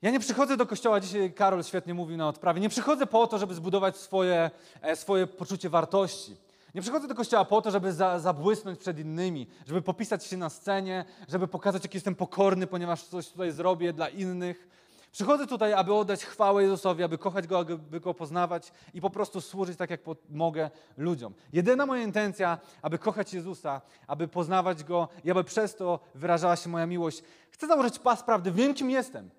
ja 0.01 0.11
nie 0.11 0.19
przychodzę 0.19 0.57
do 0.57 0.65
kościoła, 0.65 0.99
dzisiaj 0.99 1.33
Karol 1.33 1.63
świetnie 1.63 1.93
mówił 1.93 2.17
na 2.17 2.27
odprawie, 2.27 2.61
nie 2.61 2.69
przychodzę 2.69 3.05
po 3.05 3.27
to, 3.27 3.37
żeby 3.37 3.53
zbudować 3.53 3.97
swoje, 3.97 4.51
e, 4.81 4.95
swoje 4.95 5.27
poczucie 5.27 5.69
wartości. 5.69 6.37
Nie 6.75 6.81
przychodzę 6.81 7.07
do 7.07 7.15
kościoła 7.15 7.45
po 7.45 7.61
to, 7.61 7.71
żeby 7.71 7.93
za, 7.93 8.19
zabłysnąć 8.19 8.79
przed 8.79 8.99
innymi, 8.99 9.47
żeby 9.67 9.81
popisać 9.81 10.25
się 10.25 10.37
na 10.37 10.49
scenie, 10.49 11.05
żeby 11.27 11.47
pokazać, 11.47 11.83
jak 11.83 11.93
jestem 11.93 12.15
pokorny, 12.15 12.67
ponieważ 12.67 13.03
coś 13.03 13.29
tutaj 13.29 13.51
zrobię 13.51 13.93
dla 13.93 14.09
innych. 14.09 14.67
Przychodzę 15.11 15.47
tutaj, 15.47 15.73
aby 15.73 15.93
oddać 15.93 16.25
chwałę 16.25 16.63
Jezusowi, 16.63 17.03
aby 17.03 17.17
kochać 17.17 17.47
Go, 17.47 17.59
aby 17.59 17.99
Go 17.99 18.13
poznawać 18.13 18.71
i 18.93 19.01
po 19.01 19.09
prostu 19.09 19.41
służyć 19.41 19.77
tak, 19.77 19.89
jak 19.89 20.01
mogę 20.29 20.69
ludziom. 20.97 21.33
Jedyna 21.53 21.85
moja 21.85 22.03
intencja, 22.03 22.57
aby 22.81 22.97
kochać 22.97 23.33
Jezusa, 23.33 23.81
aby 24.07 24.27
poznawać 24.27 24.83
Go 24.83 25.07
i 25.23 25.31
aby 25.31 25.43
przez 25.43 25.75
to 25.75 25.99
wyrażała 26.15 26.55
się 26.55 26.69
moja 26.69 26.85
miłość. 26.85 27.23
Chcę 27.51 27.67
założyć 27.67 27.99
pas 27.99 28.23
prawdy, 28.23 28.51
wiem, 28.51 28.73
kim 28.73 28.89
jestem. 28.89 29.29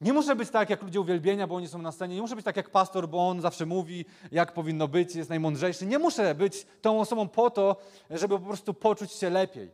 Nie 0.00 0.12
muszę 0.12 0.36
być 0.36 0.50
tak 0.50 0.70
jak 0.70 0.82
ludzie 0.82 1.00
uwielbienia, 1.00 1.46
bo 1.46 1.54
oni 1.54 1.68
są 1.68 1.78
na 1.78 1.92
scenie. 1.92 2.14
Nie 2.14 2.22
muszę 2.22 2.36
być 2.36 2.44
tak 2.44 2.56
jak 2.56 2.70
pastor, 2.70 3.08
bo 3.08 3.28
on 3.28 3.40
zawsze 3.40 3.66
mówi, 3.66 4.04
jak 4.32 4.52
powinno 4.52 4.88
być, 4.88 5.14
jest 5.14 5.30
najmądrzejszy. 5.30 5.86
Nie 5.86 5.98
muszę 5.98 6.34
być 6.34 6.66
tą 6.82 7.00
osobą 7.00 7.28
po 7.28 7.50
to, 7.50 7.76
żeby 8.10 8.38
po 8.38 8.46
prostu 8.46 8.74
poczuć 8.74 9.12
się 9.12 9.30
lepiej. 9.30 9.70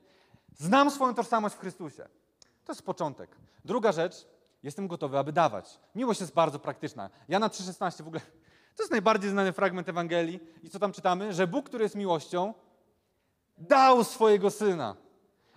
Znam 0.57 0.91
swoją 0.91 1.15
tożsamość 1.15 1.55
w 1.55 1.59
Chrystusie. 1.59 2.09
To 2.65 2.73
jest 2.73 2.83
początek. 2.83 3.37
Druga 3.65 3.93
rzecz, 3.93 4.27
jestem 4.65 4.89
gotowy, 4.89 5.19
aby 5.19 5.33
dawać. 5.33 5.81
Miłość 5.95 6.21
jest 6.21 6.35
bardzo 6.35 6.59
praktyczna. 6.59 7.11
Jana 7.29 7.49
3,16 7.49 8.03
w 8.03 8.07
ogóle, 8.07 8.21
to 8.77 8.83
jest 8.83 8.91
najbardziej 8.91 9.31
znany 9.31 9.53
fragment 9.53 9.89
Ewangelii. 9.89 10.41
I 10.63 10.71
co 10.71 10.79
tam 10.79 10.93
czytamy? 10.93 11.33
Że 11.33 11.47
Bóg, 11.47 11.67
który 11.67 11.83
jest 11.83 11.95
miłością, 11.95 12.55
dał 13.59 14.05
swojego 14.05 14.51
Syna. 14.51 14.97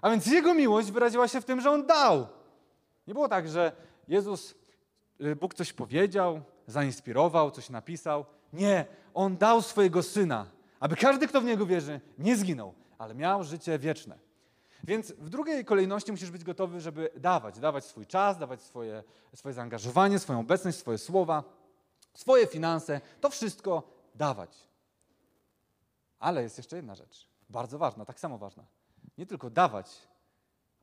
A 0.02 0.10
więc 0.10 0.26
Jego 0.26 0.54
miłość 0.54 0.92
wyraziła 0.92 1.28
się 1.28 1.42
w 1.42 1.46
tym, 1.46 1.62
że 1.62 1.72
On 1.72 1.86
dał. 1.86 2.28
Nie 3.08 3.14
było 3.14 3.30
tak, 3.30 3.50
że 3.50 3.72
Jezus, 4.08 4.56
y, 5.22 5.36
Bóg 5.36 5.54
coś 5.54 5.74
powiedział, 5.74 6.42
zainspirował, 6.68 7.52
coś 7.52 7.70
napisał. 7.70 8.26
Nie, 8.54 8.86
On 9.14 9.38
dał 9.38 9.62
swojego 9.62 10.04
Syna, 10.04 10.46
aby 10.80 10.96
każdy, 10.96 11.28
kto 11.28 11.42
w 11.42 11.46
Niego 11.46 11.66
wierzy, 11.66 12.02
nie 12.18 12.38
zginął, 12.38 12.74
ale 12.98 13.16
miał 13.16 13.44
życie 13.44 13.80
wieczne. 13.80 14.27
Więc 14.84 15.12
w 15.12 15.30
drugiej 15.30 15.66
kolejności 15.66 16.12
musisz 16.12 16.32
być 16.32 16.44
gotowy, 16.44 16.82
żeby 16.82 17.10
dawać, 17.16 17.60
dawać 17.60 17.86
swój 17.86 18.06
czas, 18.06 18.38
dawać 18.38 18.62
swoje, 18.62 19.04
swoje 19.34 19.54
zaangażowanie, 19.54 20.20
swoją 20.20 20.40
obecność, 20.40 20.78
swoje 20.78 20.98
słowa, 20.98 21.44
swoje 22.14 22.48
finanse, 22.48 23.02
to 23.22 23.30
wszystko 23.30 23.84
dawać. 24.16 24.68
Ale 26.20 26.44
jest 26.44 26.58
jeszcze 26.58 26.76
jedna 26.76 26.96
rzecz, 26.96 27.30
bardzo 27.50 27.78
ważna, 27.78 28.06
tak 28.06 28.20
samo 28.20 28.38
ważna. 28.38 28.66
Nie 29.18 29.26
tylko 29.26 29.50
dawać, 29.50 30.08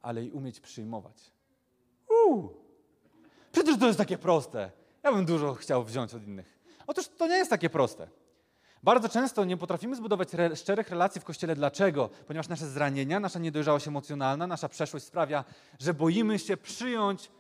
ale 0.02 0.24
i 0.24 0.30
umieć 0.30 0.60
przyjmować. 0.60 1.30
Uuu, 2.08 2.64
Przecież 3.54 3.78
to 3.78 3.86
jest 3.86 3.98
takie 3.98 4.18
proste. 4.18 4.70
Ja 5.02 5.12
bym 5.12 5.24
dużo 5.24 5.54
chciał 5.54 5.84
wziąć 5.84 6.14
od 6.14 6.22
innych. 6.22 6.58
Otóż 6.86 7.08
to 7.08 7.26
nie 7.26 7.36
jest 7.36 7.50
takie 7.50 7.70
proste. 7.70 8.08
Bardzo 8.84 9.08
często 9.08 9.44
nie 9.44 9.56
potrafimy 9.56 9.96
zbudować 9.96 10.34
re 10.34 10.56
szczerych 10.56 10.90
relacji 10.90 11.20
w 11.20 11.24
kościele. 11.24 11.56
Dlaczego? 11.56 12.10
Ponieważ 12.26 12.48
nasze 12.48 12.68
zranienia, 12.68 13.20
nasza 13.20 13.38
niedojrzałość 13.38 13.88
emocjonalna, 13.88 14.46
nasza 14.46 14.68
przeszłość 14.68 15.04
sprawia, 15.04 15.44
że 15.78 15.94
boimy 15.94 16.38
się 16.38 16.56
przyjąć 16.56 17.30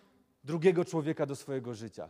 drugiego 0.44 0.84
człowieka 0.84 1.26
do 1.26 1.36
swojego 1.36 1.74
życia. 1.74 2.08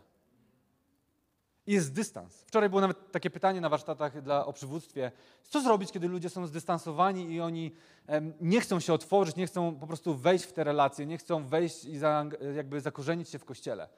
Jest 1.66 1.92
dystans. 1.92 2.42
Wczoraj 2.42 2.68
było 2.68 2.80
nawet 2.80 3.12
takie 3.12 3.30
pytanie 3.30 3.60
na 3.60 3.68
warsztatach 3.68 4.22
dla, 4.22 4.46
o 4.46 4.52
przywództwie. 4.52 5.12
Co 5.42 5.60
zrobić, 5.60 5.92
kiedy 5.92 6.08
ludzie 6.08 6.30
są 6.30 6.46
zdystansowani 6.46 7.32
i 7.32 7.40
oni 7.40 7.72
em, 8.06 8.32
nie 8.40 8.60
chcą 8.60 8.80
się 8.80 8.92
otworzyć, 8.92 9.36
nie 9.36 9.46
chcą 9.46 9.76
po 9.76 9.86
prostu 9.86 10.14
wejść 10.14 10.44
w 10.44 10.52
te 10.52 10.64
relacje, 10.64 11.06
nie 11.06 11.18
chcą 11.18 11.46
wejść 11.46 11.84
i 11.84 11.98
za, 11.98 12.24
jakby 12.56 12.80
zakorzenić 12.80 13.28
się 13.28 13.38
w 13.38 13.44
kościele? 13.44 13.88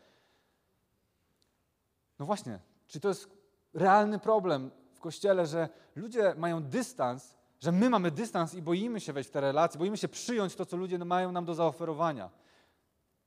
No 2.18 2.26
właśnie, 2.26 2.58
czy 2.86 3.00
to 3.00 3.08
jest 3.08 3.28
realny 3.74 4.18
problem 4.18 4.70
w 4.96 5.00
kościele, 5.00 5.46
że 5.46 5.68
ludzie 5.96 6.34
mają 6.36 6.62
dystans, 6.62 7.34
że 7.60 7.72
my 7.72 7.90
mamy 7.90 8.10
dystans 8.10 8.54
i 8.54 8.62
boimy 8.62 9.00
się 9.00 9.12
wejść 9.12 9.30
w 9.30 9.32
te 9.32 9.40
relacje, 9.40 9.78
boimy 9.78 9.96
się 9.96 10.08
przyjąć 10.08 10.54
to, 10.54 10.66
co 10.66 10.76
ludzie 10.76 10.98
mają 10.98 11.32
nam 11.32 11.44
do 11.44 11.54
zaoferowania. 11.54 12.30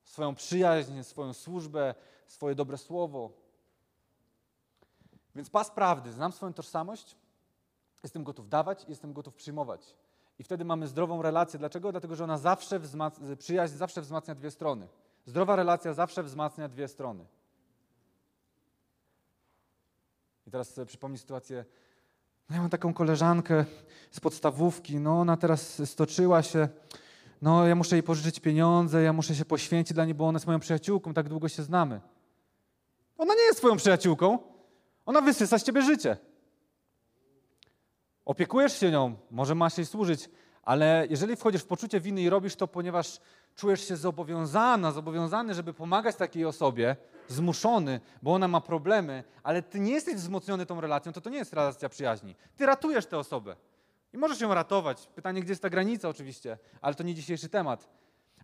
Swoją 0.04 0.34
przyjaźń, 0.34 1.02
swoją 1.02 1.32
służbę, 1.32 1.94
swoje 2.26 2.54
dobre 2.54 2.78
słowo. 2.78 3.30
Więc 5.34 5.50
pas 5.50 5.70
prawdy, 5.70 6.12
znam 6.12 6.32
swoją 6.32 6.52
tożsamość, 6.52 7.16
jestem 8.02 8.24
gotów 8.24 8.48
dawać, 8.48 8.84
jestem 8.88 9.12
gotów 9.12 9.34
przyjmować. 9.34 9.96
I 10.38 10.42
wtedy 10.42 10.64
mamy 10.64 10.88
zdrową 10.88 11.22
relację. 11.22 11.58
Dlaczego? 11.58 11.92
Dlatego, 11.92 12.16
że 12.16 12.24
ona 12.24 12.38
zawsze 12.38 12.78
wzmacnia, 12.78 13.36
przyjaźń 13.36 13.74
zawsze 13.74 14.00
wzmacnia 14.00 14.34
dwie 14.34 14.50
strony. 14.50 14.88
Zdrowa 15.26 15.56
relacja 15.56 15.94
zawsze 15.94 16.22
wzmacnia 16.22 16.68
dwie 16.68 16.88
strony. 16.88 17.24
I 20.50 20.52
teraz 20.52 20.74
sobie 20.74 20.86
przypomnij 20.86 21.18
sytuację. 21.18 21.64
No 22.48 22.56
ja 22.56 22.62
mam 22.62 22.70
taką 22.70 22.94
koleżankę 22.94 23.64
z 24.10 24.20
podstawówki, 24.20 24.98
no 25.00 25.20
ona 25.20 25.36
teraz 25.36 25.90
stoczyła 25.90 26.42
się, 26.42 26.68
no 27.42 27.66
ja 27.66 27.74
muszę 27.74 27.96
jej 27.96 28.02
pożyczyć 28.02 28.40
pieniądze, 28.40 29.02
ja 29.02 29.12
muszę 29.12 29.34
się 29.34 29.44
poświęcić 29.44 29.94
dla 29.94 30.04
niej, 30.04 30.14
bo 30.14 30.28
ona 30.28 30.36
jest 30.36 30.46
moją 30.46 30.60
przyjaciółką, 30.60 31.14
tak 31.14 31.28
długo 31.28 31.48
się 31.48 31.62
znamy. 31.62 32.00
Ona 33.18 33.34
nie 33.34 33.40
jest 33.40 33.58
twoją 33.58 33.76
przyjaciółką, 33.76 34.38
ona 35.06 35.20
wysysa 35.20 35.58
z 35.58 35.62
ciebie 35.62 35.82
życie. 35.82 36.16
Opiekujesz 38.24 38.80
się 38.80 38.90
nią, 38.90 39.16
może 39.30 39.54
masz 39.54 39.78
jej 39.78 39.86
służyć, 39.86 40.30
ale 40.62 41.06
jeżeli 41.10 41.36
wchodzisz 41.36 41.62
w 41.62 41.66
poczucie 41.66 42.00
winy 42.00 42.22
i 42.22 42.30
robisz 42.30 42.56
to, 42.56 42.68
ponieważ 42.68 43.20
czujesz 43.56 43.88
się 43.88 43.96
zobowiązana, 43.96 44.92
zobowiązany, 44.92 45.54
żeby 45.54 45.74
pomagać 45.74 46.16
takiej 46.16 46.44
osobie, 46.44 46.96
zmuszony, 47.28 48.00
bo 48.22 48.34
ona 48.34 48.48
ma 48.48 48.60
problemy, 48.60 49.24
ale 49.42 49.62
ty 49.62 49.80
nie 49.80 49.92
jesteś 49.92 50.14
wzmocniony 50.14 50.66
tą 50.66 50.80
relacją, 50.80 51.12
to 51.12 51.20
to 51.20 51.30
nie 51.30 51.38
jest 51.38 51.52
relacja 51.52 51.88
przyjaźni. 51.88 52.36
Ty 52.56 52.66
ratujesz 52.66 53.06
tę 53.06 53.18
osobę 53.18 53.56
i 54.12 54.18
możesz 54.18 54.40
ją 54.40 54.54
ratować. 54.54 55.06
Pytanie, 55.14 55.40
gdzie 55.40 55.52
jest 55.52 55.62
ta 55.62 55.70
granica 55.70 56.08
oczywiście, 56.08 56.58
ale 56.80 56.94
to 56.94 57.02
nie 57.02 57.14
dzisiejszy 57.14 57.48
temat. 57.48 57.88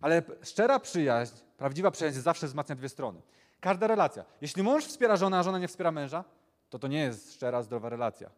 Ale 0.01 0.21
szczera 0.43 0.79
przyjaźń, 0.79 1.33
prawdziwa 1.57 1.91
przyjaźń 1.91 2.19
zawsze 2.19 2.47
wzmacnia 2.47 2.75
dwie 2.75 2.89
strony. 2.89 3.21
Każda 3.59 3.87
relacja. 3.87 4.25
Jeśli 4.41 4.63
mąż 4.63 4.85
wspiera 4.85 5.15
żonę, 5.15 5.39
a 5.39 5.43
żona 5.43 5.59
nie 5.59 5.67
wspiera 5.67 5.91
męża, 5.91 6.23
to 6.69 6.79
to 6.79 6.87
nie 6.87 6.99
jest 6.99 7.33
szczera, 7.33 7.61
zdrowa 7.63 7.89
relacja. 7.89 8.29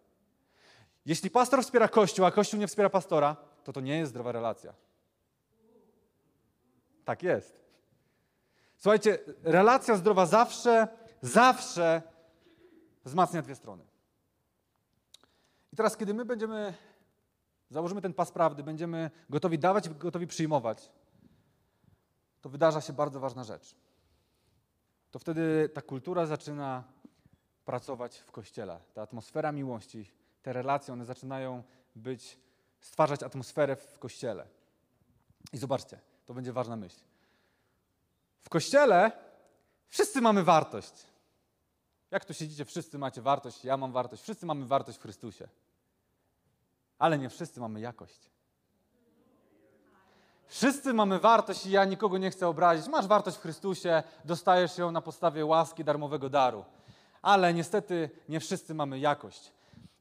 Jeśli 1.05 1.29
pastor 1.29 1.63
wspiera 1.63 1.87
kościół, 1.87 2.25
a 2.25 2.31
kościół 2.31 2.59
nie 2.59 2.67
wspiera 2.67 2.89
pastora, 2.89 3.35
to 3.69 3.73
to 3.73 3.81
nie 3.81 3.97
jest 3.97 4.09
zdrowa 4.09 4.31
relacja. 4.31 4.73
Tak 7.05 7.23
jest. 7.23 7.59
Słuchajcie, 8.77 9.19
relacja 9.43 9.95
zdrowa 9.95 10.25
zawsze, 10.25 10.87
zawsze 11.21 12.01
wzmacnia 13.05 13.41
dwie 13.41 13.55
strony. 13.55 13.83
I 15.73 15.75
teraz, 15.75 15.97
kiedy 15.97 16.13
my 16.13 16.25
będziemy, 16.25 16.73
założymy 17.69 18.01
ten 18.01 18.13
pas 18.13 18.31
prawdy, 18.31 18.63
będziemy 18.63 19.11
gotowi 19.29 19.59
dawać 19.59 19.89
gotowi 19.89 20.27
przyjmować, 20.27 20.91
to 22.41 22.49
wydarza 22.49 22.81
się 22.81 22.93
bardzo 22.93 23.19
ważna 23.19 23.43
rzecz. 23.43 23.75
to 25.11 25.19
wtedy 25.19 25.69
ta 25.73 25.81
kultura 25.81 26.25
zaczyna 26.25 26.83
pracować 27.65 28.17
w 28.17 28.31
kościele. 28.31 28.79
Ta 28.93 29.01
atmosfera 29.01 29.51
miłości, 29.51 30.11
te 30.41 30.53
relacje, 30.53 30.93
one 30.93 31.05
zaczynają 31.05 31.63
być, 31.95 32.39
stwarzać 32.81 33.23
atmosferę 33.23 33.75
w 33.75 33.99
kościele. 33.99 34.47
I 35.53 35.57
zobaczcie, 35.57 35.99
to 36.25 36.33
będzie 36.33 36.53
ważna 36.53 36.75
myśl. 36.75 36.99
W 38.41 38.49
kościele 38.49 39.11
wszyscy 39.87 40.21
mamy 40.21 40.43
wartość. 40.43 40.93
Jak 42.11 42.25
tu 42.25 42.33
siedzicie, 42.33 42.65
wszyscy 42.65 42.97
macie 42.97 43.21
wartość, 43.21 43.65
ja 43.65 43.77
mam 43.77 43.91
wartość, 43.91 44.23
wszyscy 44.23 44.45
mamy 44.45 44.65
wartość 44.65 44.97
w 44.97 45.01
Chrystusie. 45.01 45.47
Ale 46.99 47.17
nie 47.17 47.29
wszyscy 47.29 47.59
mamy 47.59 47.79
jakość. 47.79 48.29
Wszyscy 50.47 50.93
mamy 50.93 51.19
wartość 51.19 51.65
i 51.65 51.71
ja 51.71 51.85
nikogo 51.85 52.17
nie 52.17 52.31
chcę 52.31 52.47
obrazić. 52.47 52.87
Masz 52.87 53.07
wartość 53.07 53.37
w 53.37 53.41
Chrystusie, 53.41 54.03
dostajesz 54.25 54.77
ją 54.77 54.91
na 54.91 55.01
podstawie 55.01 55.45
łaski, 55.45 55.83
darmowego 55.83 56.29
daru. 56.29 56.65
Ale 57.21 57.53
niestety 57.53 58.09
nie 58.29 58.39
wszyscy 58.39 58.73
mamy 58.73 58.99
jakość. 58.99 59.51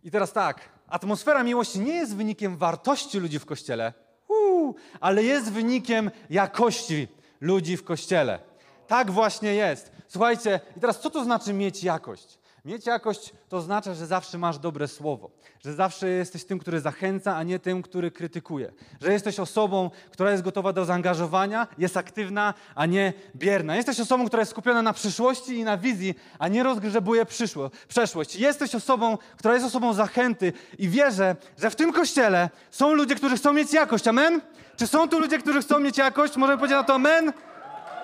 I 0.02 0.10
teraz 0.10 0.32
tak, 0.32 0.68
atmosfera 0.88 1.42
miłości 1.42 1.80
nie 1.80 1.92
jest 1.92 2.16
wynikiem 2.16 2.56
wartości 2.56 3.18
ludzi 3.18 3.38
w 3.38 3.46
kościele, 3.46 3.92
uu, 4.28 4.74
ale 5.00 5.22
jest 5.22 5.52
wynikiem 5.52 6.10
jakości 6.30 7.08
ludzi 7.40 7.76
w 7.76 7.84
kościele. 7.84 8.38
Tak 8.86 9.10
właśnie 9.10 9.54
jest. 9.54 9.92
Słuchajcie, 10.08 10.60
i 10.76 10.80
teraz 10.80 11.00
co 11.00 11.10
to 11.10 11.24
znaczy 11.24 11.52
mieć 11.52 11.84
jakość? 11.84 12.38
Mieć 12.64 12.86
jakość 12.86 13.32
to 13.48 13.56
oznacza, 13.56 13.94
że 13.94 14.06
zawsze 14.06 14.38
masz 14.38 14.58
dobre 14.58 14.88
słowo, 14.88 15.30
że 15.64 15.74
zawsze 15.74 16.08
jesteś 16.08 16.44
tym, 16.44 16.58
który 16.58 16.80
zachęca, 16.80 17.36
a 17.36 17.42
nie 17.42 17.58
tym, 17.58 17.82
który 17.82 18.10
krytykuje, 18.10 18.72
że 19.00 19.12
jesteś 19.12 19.40
osobą, 19.40 19.90
która 20.10 20.30
jest 20.30 20.42
gotowa 20.42 20.72
do 20.72 20.84
zaangażowania, 20.84 21.66
jest 21.78 21.96
aktywna, 21.96 22.54
a 22.74 22.86
nie 22.86 23.12
bierna. 23.36 23.76
Jesteś 23.76 24.00
osobą, 24.00 24.26
która 24.26 24.40
jest 24.40 24.50
skupiona 24.50 24.82
na 24.82 24.92
przyszłości 24.92 25.58
i 25.58 25.64
na 25.64 25.76
wizji, 25.76 26.14
a 26.38 26.48
nie 26.48 26.62
rozgrzebuje 26.62 27.26
przyszło, 27.26 27.70
przeszłość. 27.88 28.36
Jesteś 28.36 28.74
osobą, 28.74 29.18
która 29.36 29.54
jest 29.54 29.66
osobą 29.66 29.92
zachęty 29.92 30.52
i 30.78 30.88
wierzę, 30.88 31.36
że 31.58 31.70
w 31.70 31.76
tym 31.76 31.92
kościele 31.92 32.50
są 32.70 32.94
ludzie, 32.94 33.14
którzy 33.14 33.36
chcą 33.36 33.52
mieć 33.52 33.72
jakość. 33.72 34.08
Amen? 34.08 34.40
Czy 34.76 34.86
są 34.86 35.08
tu 35.08 35.20
ludzie, 35.20 35.38
którzy 35.38 35.60
chcą 35.60 35.78
mieć 35.78 35.98
jakość? 35.98 36.36
Możemy 36.36 36.58
powiedzieć 36.58 36.76
na 36.76 36.84
to 36.84 36.94
amen? 36.94 37.32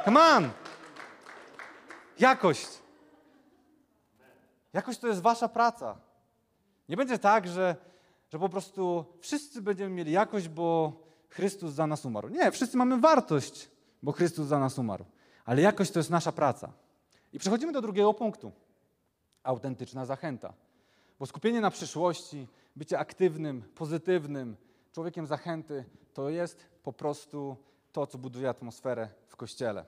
Come 0.05 0.21
on! 0.21 0.51
Jakość. 2.19 2.84
Jakość 4.75 4.99
to 4.99 5.07
jest 5.07 5.21
wasza 5.21 5.49
praca. 5.49 5.99
Nie 6.89 6.97
będzie 6.97 7.19
tak, 7.19 7.49
że, 7.49 7.77
że 8.29 8.39
po 8.39 8.49
prostu 8.49 9.05
wszyscy 9.21 9.63
będziemy 9.63 9.91
mieli 9.91 10.13
jakość, 10.13 10.49
bo 10.49 10.93
Chrystus 11.29 11.73
za 11.73 11.87
nas 11.87 12.05
umarł. 12.05 12.29
Nie, 12.29 12.51
wszyscy 12.51 12.77
mamy 12.77 13.01
wartość, 13.01 13.71
bo 14.03 14.13
Chrystus 14.13 14.47
za 14.47 14.59
nas 14.59 14.79
umarł. 14.79 15.05
Ale 15.45 15.63
jakość 15.63 15.91
to 15.91 15.99
jest 15.99 16.11
nasza 16.11 16.33
praca. 16.33 16.73
I 17.33 17.39
przechodzimy 17.39 17.73
do 17.73 17.81
drugiego 17.81 18.15
punktu. 18.15 18.53
Autentyczna 19.43 20.07
zachęta. 20.07 20.53
Bo 21.19 21.27
skupienie 21.27 21.61
na 21.61 21.71
przyszłości, 21.71 22.49
bycie 22.77 22.99
aktywnym, 22.99 23.63
pozytywnym, 23.63 24.57
człowiekiem 24.93 25.27
zachęty, 25.27 25.85
to 26.15 26.31
jest 26.31 26.67
po 26.83 26.93
prostu 26.93 27.57
to, 27.93 28.07
co 28.07 28.19
buduje 28.19 28.49
atmosferę 28.49 29.09
w 29.27 29.37
kościele. 29.37 29.85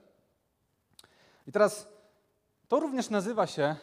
I 1.47 1.51
teraz 1.51 1.87
to 2.67 2.79
również 2.79 3.09
nazywa 3.09 3.47
się, 3.47 3.75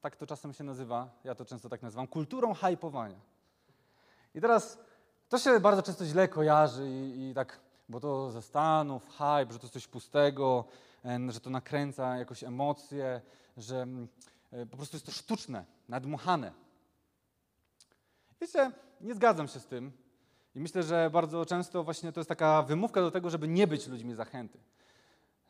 tak 0.00 0.16
to 0.16 0.26
czasem 0.26 0.52
się 0.52 0.64
nazywa, 0.64 1.10
ja 1.24 1.34
to 1.34 1.44
często 1.44 1.68
tak 1.68 1.82
nazywam, 1.82 2.06
kulturą 2.06 2.54
hypowania. 2.54 3.20
I 4.34 4.40
teraz 4.40 4.78
to 5.28 5.38
się 5.38 5.60
bardzo 5.60 5.82
często 5.82 6.04
źle 6.04 6.28
kojarzy 6.28 6.90
i, 6.90 7.30
i 7.30 7.34
tak, 7.34 7.60
bo 7.88 8.00
to 8.00 8.30
ze 8.30 8.42
Stanów, 8.42 9.08
hype, 9.08 9.52
że 9.52 9.58
to 9.58 9.64
jest 9.64 9.72
coś 9.72 9.88
pustego, 9.88 10.64
że 11.28 11.40
to 11.40 11.50
nakręca 11.50 12.16
jakieś 12.16 12.44
emocje, 12.44 13.20
że 13.56 13.82
mm, 13.82 14.08
e, 14.52 14.66
po 14.66 14.76
prostu 14.76 14.96
jest 14.96 15.06
to 15.06 15.12
sztuczne, 15.12 15.64
nadmuchane. 15.88 16.52
Wiecie, 18.40 18.72
nie 19.00 19.14
zgadzam 19.14 19.48
się 19.48 19.60
z 19.60 19.66
tym 19.66 19.92
i 20.54 20.60
myślę, 20.60 20.82
że 20.82 21.10
bardzo 21.12 21.46
często 21.46 21.84
właśnie 21.84 22.12
to 22.12 22.20
jest 22.20 22.28
taka 22.28 22.62
wymówka 22.62 23.00
do 23.00 23.10
tego, 23.10 23.30
żeby 23.30 23.48
nie 23.48 23.66
być 23.66 23.86
ludźmi 23.86 24.14
zachęty. 24.14 24.58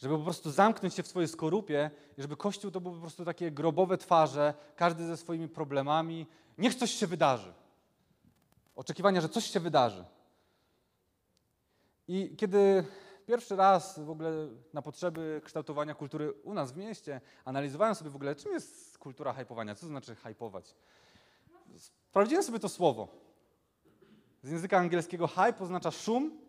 Żeby 0.01 0.19
po 0.19 0.25
prostu 0.25 0.51
zamknąć 0.51 0.95
się 0.95 1.03
w 1.03 1.07
swojej 1.07 1.29
skorupie 1.29 1.91
i 2.19 2.23
żeby 2.23 2.37
Kościół 2.37 2.71
to 2.71 2.81
był 2.81 2.93
po 2.93 3.01
prostu 3.01 3.25
takie 3.25 3.51
grobowe 3.51 3.99
twarze, 3.99 4.55
każdy 4.77 5.07
ze 5.07 5.17
swoimi 5.17 5.49
problemami. 5.49 6.27
Niech 6.59 6.75
coś 6.75 6.91
się 6.91 7.07
wydarzy. 7.07 7.53
Oczekiwania, 8.77 9.21
że 9.21 9.29
coś 9.29 9.45
się 9.45 9.61
wydarzy. 9.61 10.05
I 12.09 12.37
kiedy 12.37 12.85
pierwszy 13.27 13.57
raz 13.57 13.99
w 13.99 14.11
ogóle 14.11 14.49
na 14.73 14.83
potrzeby 14.83 15.41
kształtowania 15.45 15.95
kultury 15.95 16.33
u 16.33 16.55
nas 16.55 16.73
w 16.73 16.77
mieście 16.77 17.21
analizowałem 17.45 17.95
sobie 17.95 18.11
w 18.11 18.17
ogóle, 18.17 18.35
czym 18.35 18.53
jest 18.53 18.99
kultura 18.99 19.33
hypowania, 19.33 19.75
co 19.75 19.81
to 19.81 19.87
znaczy 19.87 20.15
hypować. 20.15 20.75
Sprawdziłem 21.77 22.43
sobie 22.43 22.59
to 22.59 22.69
słowo. 22.69 23.09
Z 24.43 24.51
języka 24.51 24.79
angielskiego 24.79 25.27
hype 25.27 25.59
oznacza 25.61 25.91
szum, 25.91 26.41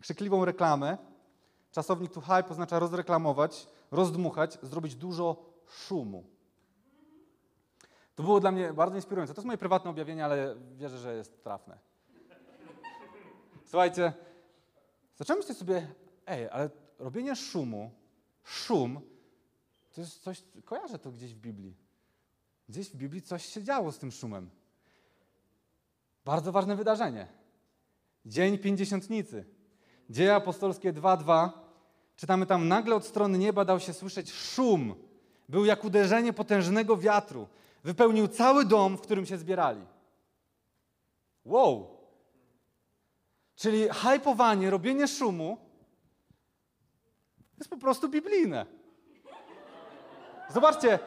krzykliwą 0.00 0.44
reklamę, 0.44 0.98
Czasownik 1.76 2.12
to 2.12 2.20
hype 2.20 2.48
oznacza 2.48 2.78
rozreklamować, 2.78 3.68
rozdmuchać, 3.90 4.58
zrobić 4.62 4.94
dużo 4.94 5.44
szumu. 5.66 6.24
To 8.14 8.22
było 8.22 8.40
dla 8.40 8.52
mnie 8.52 8.72
bardzo 8.72 8.96
inspirujące. 8.96 9.34
To 9.34 9.40
jest 9.40 9.46
moje 9.46 9.58
prywatne 9.58 9.90
objawienie, 9.90 10.24
ale 10.24 10.56
wierzę, 10.76 10.98
że 10.98 11.16
jest 11.16 11.42
trafne. 11.42 11.78
Słuchajcie, 13.64 14.12
zacząłem 15.16 15.38
myśleć 15.38 15.58
sobie, 15.58 15.94
ej, 16.26 16.48
ale 16.48 16.70
robienie 16.98 17.36
szumu, 17.36 17.90
szum, 18.44 19.00
to 19.94 20.00
jest 20.00 20.22
coś, 20.22 20.44
kojarzę 20.64 20.98
to 20.98 21.12
gdzieś 21.12 21.34
w 21.34 21.38
Biblii. 21.38 21.76
Gdzieś 22.68 22.90
w 22.90 22.96
Biblii 22.96 23.22
coś 23.22 23.46
się 23.46 23.62
działo 23.62 23.92
z 23.92 23.98
tym 23.98 24.10
szumem. 24.10 24.50
Bardzo 26.24 26.52
ważne 26.52 26.76
wydarzenie. 26.76 27.28
Dzień 28.26 28.58
Pięćdziesiątnicy. 28.58 29.44
Dzieje 30.10 30.34
apostolskie 30.34 30.92
2.2 30.92 31.65
Czytamy 32.16 32.46
tam, 32.46 32.68
nagle 32.68 32.94
od 32.94 33.04
strony 33.04 33.38
nieba 33.38 33.64
dał 33.64 33.80
się 33.80 33.92
słyszeć 33.92 34.32
szum. 34.32 34.94
Był 35.48 35.64
jak 35.64 35.84
uderzenie 35.84 36.32
potężnego 36.32 36.96
wiatru. 36.96 37.48
Wypełnił 37.84 38.28
cały 38.28 38.64
dom, 38.64 38.96
w 38.96 39.00
którym 39.00 39.26
się 39.26 39.38
zbierali. 39.38 39.80
Wow! 41.44 41.96
Czyli 43.56 43.88
hypowanie, 43.88 44.70
robienie 44.70 45.08
szumu 45.08 45.58
jest 47.58 47.70
po 47.70 47.76
prostu 47.76 48.08
biblijne. 48.08 48.66
Zobaczcie, 50.50 50.98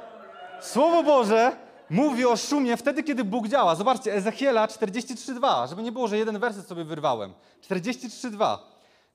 Słowo 0.62 1.04
Boże 1.04 1.56
mówi 1.90 2.26
o 2.26 2.38
szumie 2.38 2.78
wtedy, 2.78 3.04
kiedy 3.04 3.24
Bóg 3.24 3.48
działa. 3.48 3.76
Zobaczcie, 3.76 4.14
Ezechiela 4.14 4.68
43.2, 4.68 5.70
żeby 5.70 5.84
nie 5.84 5.92
było, 5.92 6.08
że 6.08 6.18
jeden 6.18 6.40
werset 6.40 6.68
sobie 6.68 6.84
wyrwałem. 6.84 7.34
43.2. 7.62 8.58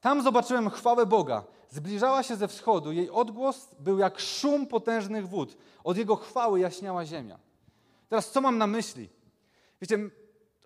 Tam 0.01 0.23
zobaczyłem 0.23 0.71
chwałę 0.71 1.07
Boga. 1.07 1.45
Zbliżała 1.75 2.23
się 2.23 2.37
ze 2.37 2.49
wschodu, 2.49 2.93
jej 2.93 3.11
odgłos 3.11 3.69
był 3.81 3.99
jak 3.99 4.21
szum 4.21 4.67
potężnych 4.67 5.29
wód. 5.29 5.57
Od 5.85 5.97
jego 5.97 6.17
chwały 6.17 6.61
jaśniała 6.61 7.05
ziemia. 7.05 7.39
Teraz 8.09 8.31
co 8.31 8.41
mam 8.41 8.59
na 8.59 8.67
myśli? 8.67 9.09
Wiecie, 9.81 9.99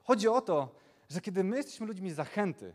chodzi 0.03 0.29
o 0.29 0.41
to, 0.41 0.75
że 1.09 1.21
kiedy 1.21 1.45
my 1.45 1.57
jesteśmy 1.57 1.87
ludźmi 1.87 2.11
zachęty, 2.11 2.75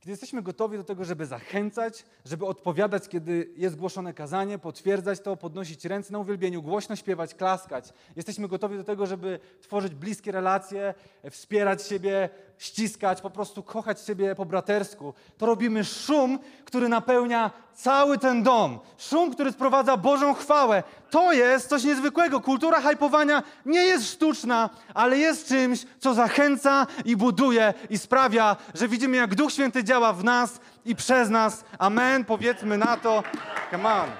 kiedy 0.00 0.10
jesteśmy 0.10 0.42
gotowi 0.42 0.76
do 0.76 0.84
tego, 0.84 1.04
żeby 1.04 1.26
zachęcać, 1.26 2.04
żeby 2.24 2.46
odpowiadać, 2.46 3.08
kiedy 3.08 3.50
jest 3.56 3.76
głoszone 3.76 4.14
kazanie, 4.14 4.58
potwierdzać 4.58 5.20
to, 5.20 5.36
podnosić 5.36 5.84
ręce 5.84 6.12
na 6.12 6.18
uwielbieniu, 6.18 6.62
głośno 6.62 6.96
śpiewać, 6.96 7.34
klaskać. 7.34 7.92
Jesteśmy 8.16 8.48
gotowi 8.48 8.76
do 8.76 8.84
tego, 8.84 9.06
żeby 9.06 9.40
tworzyć 9.60 9.94
bliskie 9.94 10.32
relacje, 10.32 10.94
wspierać 11.30 11.86
siebie, 11.86 12.28
ściskać, 12.58 13.20
po 13.20 13.30
prostu 13.30 13.62
kochać 13.62 14.00
siebie 14.00 14.34
po 14.34 14.44
bratersku. 14.44 15.14
To 15.38 15.46
robimy 15.46 15.84
szum, 15.84 16.38
który 16.64 16.88
napełnia 16.88 17.50
cały 17.74 18.18
ten 18.18 18.42
dom. 18.42 18.78
Szum, 18.98 19.30
który 19.30 19.52
sprowadza 19.52 19.96
Bożą 19.96 20.34
chwałę. 20.34 20.82
To 21.10 21.32
jest 21.32 21.68
coś 21.68 21.84
niezwykłego. 21.84 22.40
Kultura 22.40 22.80
hypowania 22.80 23.42
nie 23.66 23.80
jest 23.84 24.10
sztuczna, 24.10 24.70
ale 24.94 25.18
jest 25.18 25.48
czymś, 25.48 25.86
co 25.98 26.14
zachęca 26.14 26.86
i 27.04 27.16
buduje 27.16 27.74
i 27.90 27.98
sprawia, 27.98 28.56
że 28.74 28.88
widzimy, 28.88 29.16
jak 29.16 29.34
Duch 29.34 29.52
Święty 29.52 29.84
działa 29.84 30.12
w 30.12 30.24
nas 30.24 30.60
i 30.84 30.96
przez 30.96 31.30
nas. 31.30 31.64
Amen. 31.78 32.24
Powiedzmy 32.24 32.78
na 32.78 32.96
to. 32.96 33.22
Come 33.70 33.94
on. 33.94 34.10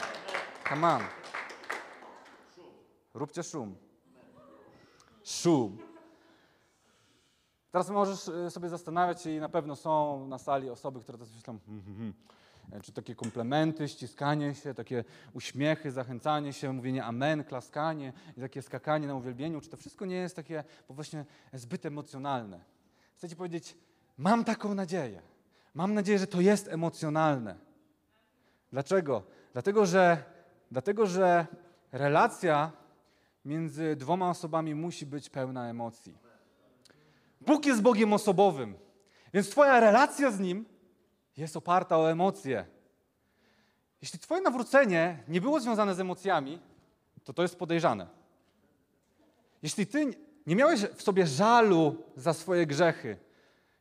Come 0.68 0.88
on. 0.88 1.02
Róbcie 3.14 3.42
szum. 3.42 3.76
Szum. 5.24 5.87
Teraz 7.70 7.90
możesz 7.90 8.28
y, 8.28 8.50
sobie 8.50 8.68
zastanawiać 8.68 9.22
się 9.22 9.30
i 9.30 9.40
na 9.40 9.48
pewno 9.48 9.76
są 9.76 10.26
na 10.26 10.38
sali 10.38 10.70
osoby, 10.70 11.00
które 11.00 11.18
teraz 11.18 11.34
myślą, 11.34 11.58
hmm, 11.66 11.84
hmm, 11.84 11.96
hmm. 11.96 12.14
E, 12.72 12.80
czy 12.80 12.92
takie 12.92 13.14
komplementy, 13.14 13.88
ściskanie 13.88 14.54
się, 14.54 14.74
takie 14.74 15.04
uśmiechy, 15.32 15.92
zachęcanie 15.92 16.52
się, 16.52 16.72
mówienie 16.72 17.04
amen, 17.04 17.44
klaskanie 17.44 18.12
i 18.36 18.40
takie 18.40 18.62
skakanie 18.62 19.06
na 19.06 19.14
uwielbieniu, 19.14 19.60
czy 19.60 19.68
to 19.70 19.76
wszystko 19.76 20.06
nie 20.06 20.16
jest 20.16 20.36
takie 20.36 20.64
bo 20.88 20.94
właśnie 20.94 21.24
zbyt 21.52 21.86
emocjonalne. 21.86 22.60
Chcę 23.16 23.28
ci 23.28 23.36
powiedzieć, 23.36 23.76
mam 24.18 24.44
taką 24.44 24.74
nadzieję. 24.74 25.22
Mam 25.74 25.94
nadzieję, 25.94 26.18
że 26.18 26.26
to 26.26 26.40
jest 26.40 26.68
emocjonalne. 26.68 27.56
Dlaczego? 28.72 29.22
Dlatego, 29.52 29.86
że, 29.86 30.24
dlatego, 30.70 31.06
że 31.06 31.46
relacja 31.92 32.72
między 33.44 33.96
dwoma 33.96 34.30
osobami 34.30 34.74
musi 34.74 35.06
być 35.06 35.30
pełna 35.30 35.70
emocji. 35.70 36.27
Bóg 37.48 37.66
jest 37.66 37.82
Bogiem 37.82 38.12
osobowym, 38.12 38.74
więc 39.34 39.50
Twoja 39.50 39.80
relacja 39.80 40.30
z 40.30 40.40
Nim 40.40 40.64
jest 41.36 41.56
oparta 41.56 41.98
o 41.98 42.10
emocje. 42.10 42.66
Jeśli 44.02 44.18
Twoje 44.18 44.40
nawrócenie 44.40 45.22
nie 45.28 45.40
było 45.40 45.60
związane 45.60 45.94
z 45.94 46.00
emocjami, 46.00 46.58
to 47.24 47.32
to 47.32 47.42
jest 47.42 47.58
podejrzane. 47.58 48.06
Jeśli 49.62 49.86
Ty 49.86 50.14
nie 50.46 50.56
miałeś 50.56 50.80
w 50.80 51.02
sobie 51.02 51.26
żalu 51.26 51.96
za 52.16 52.32
swoje 52.32 52.66
grzechy, 52.66 53.16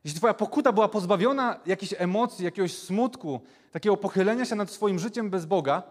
jeśli 0.04 0.18
Twoja 0.18 0.34
pokuta 0.34 0.72
była 0.72 0.88
pozbawiona 0.88 1.60
jakichś 1.66 1.94
emocji, 1.98 2.44
jakiegoś 2.44 2.78
smutku, 2.78 3.40
takiego 3.72 3.96
pochylenia 3.96 4.44
się 4.44 4.56
nad 4.56 4.70
swoim 4.70 4.98
życiem 4.98 5.30
bez 5.30 5.46
Boga, 5.46 5.82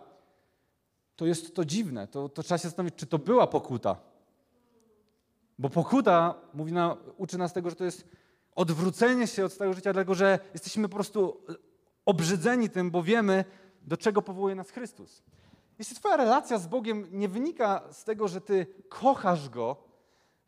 to 1.16 1.26
jest 1.26 1.56
to 1.56 1.66
dziwne. 1.66 2.08
To, 2.08 2.30
to 2.30 2.44
trzeba 2.44 2.58
się 2.58 2.68
zastanowić, 2.68 2.96
czy 2.96 3.06
to 3.06 3.20
była 3.20 3.48
pokuta. 3.48 3.96
Bo 5.60 5.70
pokuta 5.70 6.36
mówi 6.54 6.74
na, 6.74 6.98
uczy 7.18 7.38
nas 7.38 7.54
tego, 7.54 7.70
że 7.70 7.76
to 7.76 7.84
jest 7.84 8.08
odwrócenie 8.56 9.28
się 9.28 9.46
od 9.46 9.54
starego 9.54 9.74
życia, 9.74 9.94
dlatego 9.94 10.16
że 10.16 10.40
jesteśmy 10.54 10.90
po 10.90 10.96
prostu 10.96 11.44
obrzydzeni 12.06 12.70
tym, 12.70 12.92
bo 12.92 13.04
wiemy, 13.04 13.46
do 13.82 13.98
czego 13.98 14.22
powołuje 14.22 14.56
nas 14.56 14.70
Chrystus. 14.70 15.24
Jeśli 15.80 15.96
Twoja 15.96 16.18
relacja 16.18 16.58
z 16.58 16.68
Bogiem 16.68 17.08
nie 17.12 17.28
wynika 17.28 17.84
z 17.92 18.04
tego, 18.04 18.28
że 18.28 18.42
Ty 18.42 18.68
kochasz 18.90 19.50
Go, 19.50 19.84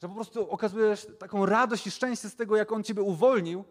że 0.02 0.08
po 0.08 0.16
prostu 0.16 0.52
okazujesz 0.52 1.08
taką 1.20 1.46
radość 1.46 1.88
i 1.88 1.92
szczęście 1.92 2.30
z 2.30 2.36
tego, 2.36 2.56
jak 2.56 2.72
On 2.72 2.84
Ciebie 2.84 3.02
uwolnił, 3.02 3.64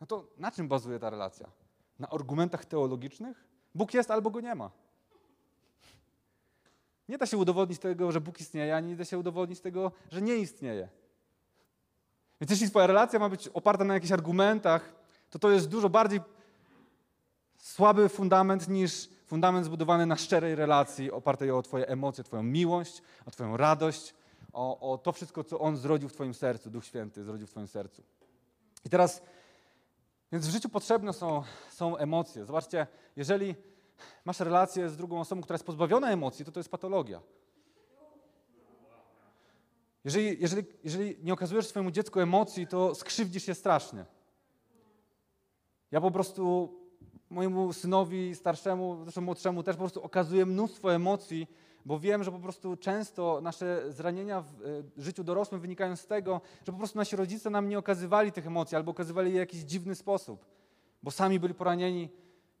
no 0.00 0.06
to 0.06 0.26
na 0.38 0.50
czym 0.50 0.68
bazuje 0.68 0.98
ta 0.98 1.10
relacja? 1.10 1.50
Na 1.98 2.08
argumentach 2.08 2.64
teologicznych? 2.64 3.44
Bóg 3.74 3.94
jest 3.94 4.10
albo 4.10 4.30
Go 4.30 4.40
nie 4.40 4.54
ma. 4.54 4.70
Nie 7.08 7.18
da 7.18 7.26
się 7.26 7.36
udowodnić 7.36 7.78
tego, 7.78 8.12
że 8.12 8.20
Bóg 8.20 8.40
istnieje, 8.40 8.76
ani 8.76 8.88
nie 8.88 8.96
da 8.96 9.04
się 9.04 9.18
udowodnić 9.18 9.60
tego, 9.60 9.92
że 10.10 10.22
nie 10.22 10.36
istnieje. 10.36 10.88
Więc 12.40 12.50
jeśli 12.50 12.70
Twoja 12.70 12.86
relacja 12.86 13.18
ma 13.18 13.28
być 13.28 13.48
oparta 13.48 13.84
na 13.84 13.94
jakichś 13.94 14.12
argumentach, 14.12 14.94
to 15.30 15.38
to 15.38 15.50
jest 15.50 15.68
dużo 15.68 15.88
bardziej 15.88 16.20
słaby 17.58 18.08
fundament 18.08 18.68
niż 18.68 19.08
fundament 19.26 19.66
zbudowany 19.66 20.06
na 20.06 20.16
szczerej 20.16 20.54
relacji, 20.54 21.10
opartej 21.10 21.50
o 21.50 21.62
Twoje 21.62 21.88
emocje, 21.88 22.24
Twoją 22.24 22.42
miłość, 22.42 23.02
o 23.26 23.30
Twoją 23.30 23.56
radość, 23.56 24.14
o, 24.52 24.92
o 24.92 24.98
to 24.98 25.12
wszystko, 25.12 25.44
co 25.44 25.58
On 25.60 25.76
zrodził 25.76 26.08
w 26.08 26.12
Twoim 26.12 26.34
sercu, 26.34 26.70
Duch 26.70 26.84
Święty 26.84 27.24
zrodził 27.24 27.46
w 27.46 27.50
Twoim 27.50 27.68
sercu. 27.68 28.02
I 28.84 28.90
teraz, 28.90 29.22
więc 30.32 30.46
w 30.46 30.50
życiu 30.50 30.68
potrzebne 30.68 31.12
są, 31.12 31.42
są 31.70 31.96
emocje. 31.96 32.44
Zobaczcie, 32.44 32.86
jeżeli 33.16 33.54
masz 34.24 34.40
relację 34.40 34.88
z 34.88 34.96
drugą 34.96 35.20
osobą, 35.20 35.42
która 35.42 35.54
jest 35.54 35.66
pozbawiona 35.66 36.10
emocji, 36.10 36.44
to 36.44 36.52
to 36.52 36.60
jest 36.60 36.70
patologia. 36.70 37.20
Jeżeli, 40.04 40.36
jeżeli, 40.40 40.66
jeżeli 40.84 41.16
nie 41.22 41.32
okazujesz 41.32 41.66
swojemu 41.66 41.90
dziecku 41.90 42.20
emocji, 42.20 42.66
to 42.66 42.94
skrzywdzisz 42.94 43.48
je 43.48 43.54
strasznie. 43.54 44.04
Ja 45.90 46.00
po 46.00 46.10
prostu 46.10 46.74
mojemu 47.30 47.72
synowi 47.72 48.34
starszemu, 48.34 49.02
zresztą 49.02 49.20
młodszemu 49.20 49.62
też 49.62 49.76
po 49.76 49.82
prostu 49.82 50.02
okazuję 50.02 50.46
mnóstwo 50.46 50.94
emocji, 50.94 51.46
bo 51.84 52.00
wiem, 52.00 52.24
że 52.24 52.32
po 52.32 52.38
prostu 52.38 52.76
często 52.76 53.40
nasze 53.42 53.92
zranienia 53.92 54.40
w 54.40 54.46
e, 54.46 55.02
życiu 55.02 55.24
dorosłym 55.24 55.60
wynikają 55.60 55.96
z 55.96 56.06
tego, 56.06 56.40
że 56.66 56.72
po 56.72 56.78
prostu 56.78 56.98
nasi 56.98 57.16
rodzice 57.16 57.50
nam 57.50 57.68
nie 57.68 57.78
okazywali 57.78 58.32
tych 58.32 58.46
emocji 58.46 58.76
albo 58.76 58.90
okazywali 58.90 59.28
je 59.28 59.36
w 59.36 59.38
jakiś 59.38 59.60
dziwny 59.60 59.94
sposób, 59.94 60.44
bo 61.02 61.10
sami 61.10 61.40
byli 61.40 61.54
poranieni. 61.54 62.08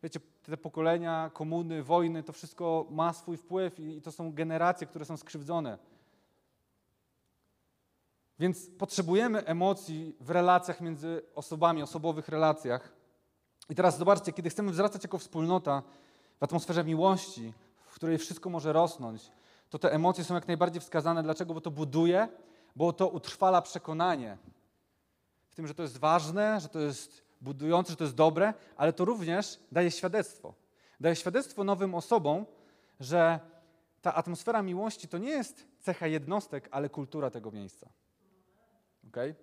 Wiecie, 0.06 0.20
te 0.42 0.56
pokolenia, 0.56 1.30
komuny, 1.34 1.82
wojny, 1.82 2.22
to 2.22 2.32
wszystko 2.32 2.86
ma 2.90 3.12
swój 3.12 3.36
wpływ 3.36 3.80
i 3.80 4.02
to 4.02 4.12
są 4.12 4.32
generacje, 4.32 4.86
które 4.86 5.04
są 5.04 5.16
skrzywdzone. 5.16 5.78
Więc 8.38 8.70
potrzebujemy 8.78 9.44
emocji 9.44 10.16
w 10.20 10.30
relacjach 10.30 10.80
między 10.80 11.22
osobami, 11.34 11.82
osobowych 11.82 12.28
relacjach. 12.28 12.92
I 13.70 13.74
teraz 13.74 13.98
zobaczcie, 13.98 14.32
kiedy 14.32 14.50
chcemy 14.50 14.72
wzrastać 14.72 15.02
jako 15.02 15.18
wspólnota 15.18 15.82
w 16.40 16.42
atmosferze 16.42 16.84
miłości, 16.84 17.52
w 17.86 17.94
której 17.94 18.18
wszystko 18.18 18.50
może 18.50 18.72
rosnąć, 18.72 19.30
to 19.70 19.78
te 19.78 19.92
emocje 19.92 20.24
są 20.24 20.34
jak 20.34 20.46
najbardziej 20.46 20.80
wskazane. 20.80 21.22
Dlaczego? 21.22 21.54
Bo 21.54 21.60
to 21.60 21.70
buduje, 21.70 22.28
bo 22.76 22.92
to 22.92 23.08
utrwala 23.08 23.62
przekonanie 23.62 24.38
w 25.48 25.54
tym, 25.54 25.66
że 25.66 25.74
to 25.74 25.82
jest 25.82 25.98
ważne, 25.98 26.60
że 26.60 26.68
to 26.68 26.78
jest 26.78 27.25
budujące, 27.40 27.90
że 27.90 27.96
to 27.96 28.04
jest 28.04 28.16
dobre, 28.16 28.54
ale 28.76 28.92
to 28.92 29.04
również 29.04 29.60
daje 29.72 29.90
świadectwo. 29.90 30.54
Daje 31.00 31.16
świadectwo 31.16 31.64
nowym 31.64 31.94
osobom, 31.94 32.46
że 33.00 33.40
ta 34.02 34.14
atmosfera 34.14 34.62
miłości 34.62 35.08
to 35.08 35.18
nie 35.18 35.30
jest 35.30 35.66
cecha 35.80 36.06
jednostek, 36.06 36.68
ale 36.70 36.88
kultura 36.88 37.30
tego 37.30 37.50
miejsca. 37.50 37.88
Okay? 39.08 39.34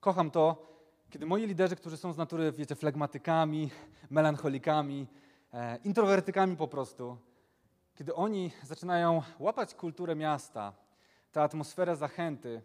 Kocham 0.00 0.30
to, 0.30 0.72
kiedy 1.10 1.26
moi 1.26 1.46
liderzy, 1.46 1.76
którzy 1.76 1.96
są 1.96 2.12
z 2.12 2.16
natury, 2.16 2.52
wiecie, 2.52 2.74
flegmatykami, 2.74 3.70
melancholikami, 4.10 5.06
e, 5.52 5.78
introwertykami 5.84 6.56
po 6.56 6.68
prostu, 6.68 7.16
kiedy 7.94 8.14
oni 8.14 8.52
zaczynają 8.62 9.22
łapać 9.38 9.74
kulturę 9.74 10.14
miasta, 10.14 10.72
tę 11.32 11.42
atmosferę 11.42 11.96
zachęty, 11.96 12.62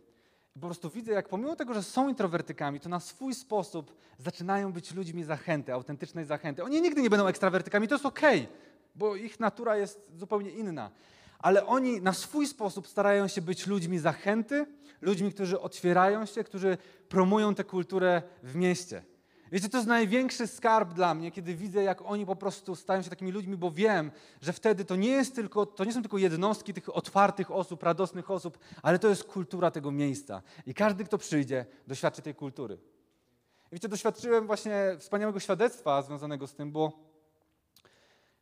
i 0.55 0.59
po 0.59 0.67
prostu 0.67 0.89
widzę, 0.89 1.11
jak 1.11 1.29
pomimo 1.29 1.55
tego, 1.55 1.73
że 1.73 1.83
są 1.83 2.09
introwertykami, 2.09 2.79
to 2.79 2.89
na 2.89 2.99
swój 2.99 3.33
sposób 3.33 3.95
zaczynają 4.17 4.73
być 4.73 4.93
ludźmi 4.93 5.23
zachęty, 5.23 5.73
autentycznej 5.73 6.25
zachęty. 6.25 6.63
Oni 6.63 6.81
nigdy 6.81 7.01
nie 7.01 7.09
będą 7.09 7.27
ekstrawertykami, 7.27 7.87
to 7.87 7.95
jest 7.95 8.05
okej, 8.05 8.41
okay, 8.41 8.55
bo 8.95 9.15
ich 9.15 9.39
natura 9.39 9.77
jest 9.77 10.01
zupełnie 10.15 10.49
inna. 10.49 10.91
Ale 11.39 11.65
oni 11.65 12.01
na 12.01 12.13
swój 12.13 12.47
sposób 12.47 12.87
starają 12.87 13.27
się 13.27 13.41
być 13.41 13.67
ludźmi 13.67 13.99
zachęty, 13.99 14.65
ludźmi, 15.01 15.33
którzy 15.33 15.59
otwierają 15.59 16.25
się, 16.25 16.43
którzy 16.43 16.77
promują 17.09 17.55
tę 17.55 17.63
kulturę 17.63 18.21
w 18.43 18.55
mieście. 18.55 19.03
Wiecie, 19.51 19.69
to 19.69 19.77
jest 19.77 19.87
największy 19.87 20.47
skarb 20.47 20.93
dla 20.93 21.13
mnie, 21.13 21.31
kiedy 21.31 21.55
widzę, 21.55 21.83
jak 21.83 22.01
oni 22.01 22.25
po 22.25 22.35
prostu 22.35 22.75
stają 22.75 23.01
się 23.01 23.09
takimi 23.09 23.31
ludźmi, 23.31 23.57
bo 23.57 23.71
wiem, 23.71 24.11
że 24.41 24.53
wtedy 24.53 24.85
to 24.85 24.95
nie, 24.95 25.09
jest 25.09 25.35
tylko, 25.35 25.65
to 25.65 25.83
nie 25.83 25.93
są 25.93 26.01
tylko 26.01 26.17
jednostki 26.17 26.73
tych 26.73 26.95
otwartych 26.95 27.51
osób, 27.51 27.83
radosnych 27.83 28.31
osób, 28.31 28.57
ale 28.81 28.99
to 28.99 29.07
jest 29.07 29.23
kultura 29.23 29.71
tego 29.71 29.91
miejsca. 29.91 30.41
I 30.65 30.73
każdy, 30.73 31.03
kto 31.03 31.17
przyjdzie, 31.17 31.65
doświadczy 31.87 32.21
tej 32.21 32.35
kultury. 32.35 32.77
I 33.71 33.75
wiecie, 33.75 33.89
doświadczyłem 33.89 34.47
właśnie 34.47 34.95
wspaniałego 34.99 35.39
świadectwa 35.39 36.01
związanego 36.01 36.47
z 36.47 36.53
tym, 36.53 36.71
bo 36.71 36.91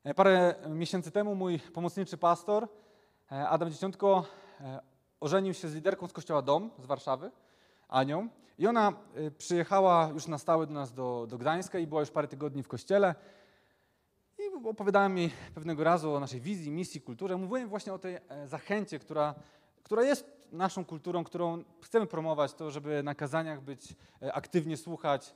e, 0.03 0.13
parę 0.13 0.55
miesięcy 0.69 1.11
temu 1.11 1.35
mój 1.35 1.59
pomocniczy 1.59 2.17
pastor, 2.17 2.67
e, 3.31 3.49
Adam 3.49 3.71
Dzieciątko, 3.71 4.25
e, 4.61 4.79
ożenił 5.19 5.53
się 5.53 5.67
z 5.67 5.75
liderką 5.75 6.07
z 6.07 6.13
kościoła 6.13 6.41
Dom 6.41 6.71
z 6.79 6.85
Warszawy, 6.85 7.31
Anią. 7.89 8.30
I 8.58 8.67
ona 8.67 8.93
y, 9.17 9.32
przyjechała 9.32 10.10
już 10.13 10.28
na 10.28 10.38
stałe 10.38 10.67
do 10.67 10.73
nas 10.73 10.93
do, 10.93 11.28
do 11.30 11.38
Gdańska 11.38 11.80
i 11.80 11.88
była 11.88 12.02
już 12.02 12.12
parę 12.12 12.28
tygodni 12.28 12.63
w 12.63 12.67
kościele. 12.67 13.15
I 14.39 14.67
opowiadałem 14.67 15.17
jej 15.17 15.32
pewnego 15.56 15.84
razu 15.84 16.13
o 16.13 16.19
naszej 16.19 16.41
wizji, 16.41 16.71
misji, 16.71 17.02
kulturze. 17.02 17.38
Mówiłem 17.38 17.69
właśnie 17.69 17.93
o 17.93 17.99
tej 17.99 18.15
e, 18.15 18.47
zachęcie, 18.47 18.99
która, 18.99 19.36
która 19.84 20.04
jest 20.04 20.25
naszą 20.52 20.86
kulturą, 20.86 21.23
którą 21.23 21.63
chcemy 21.82 22.06
promować, 22.06 22.54
to 22.54 22.71
żeby 22.71 23.04
na 23.04 23.15
kazaniach 23.15 23.62
być, 23.62 23.95
e, 24.21 24.34
aktywnie 24.34 24.78
słuchać, 24.78 25.36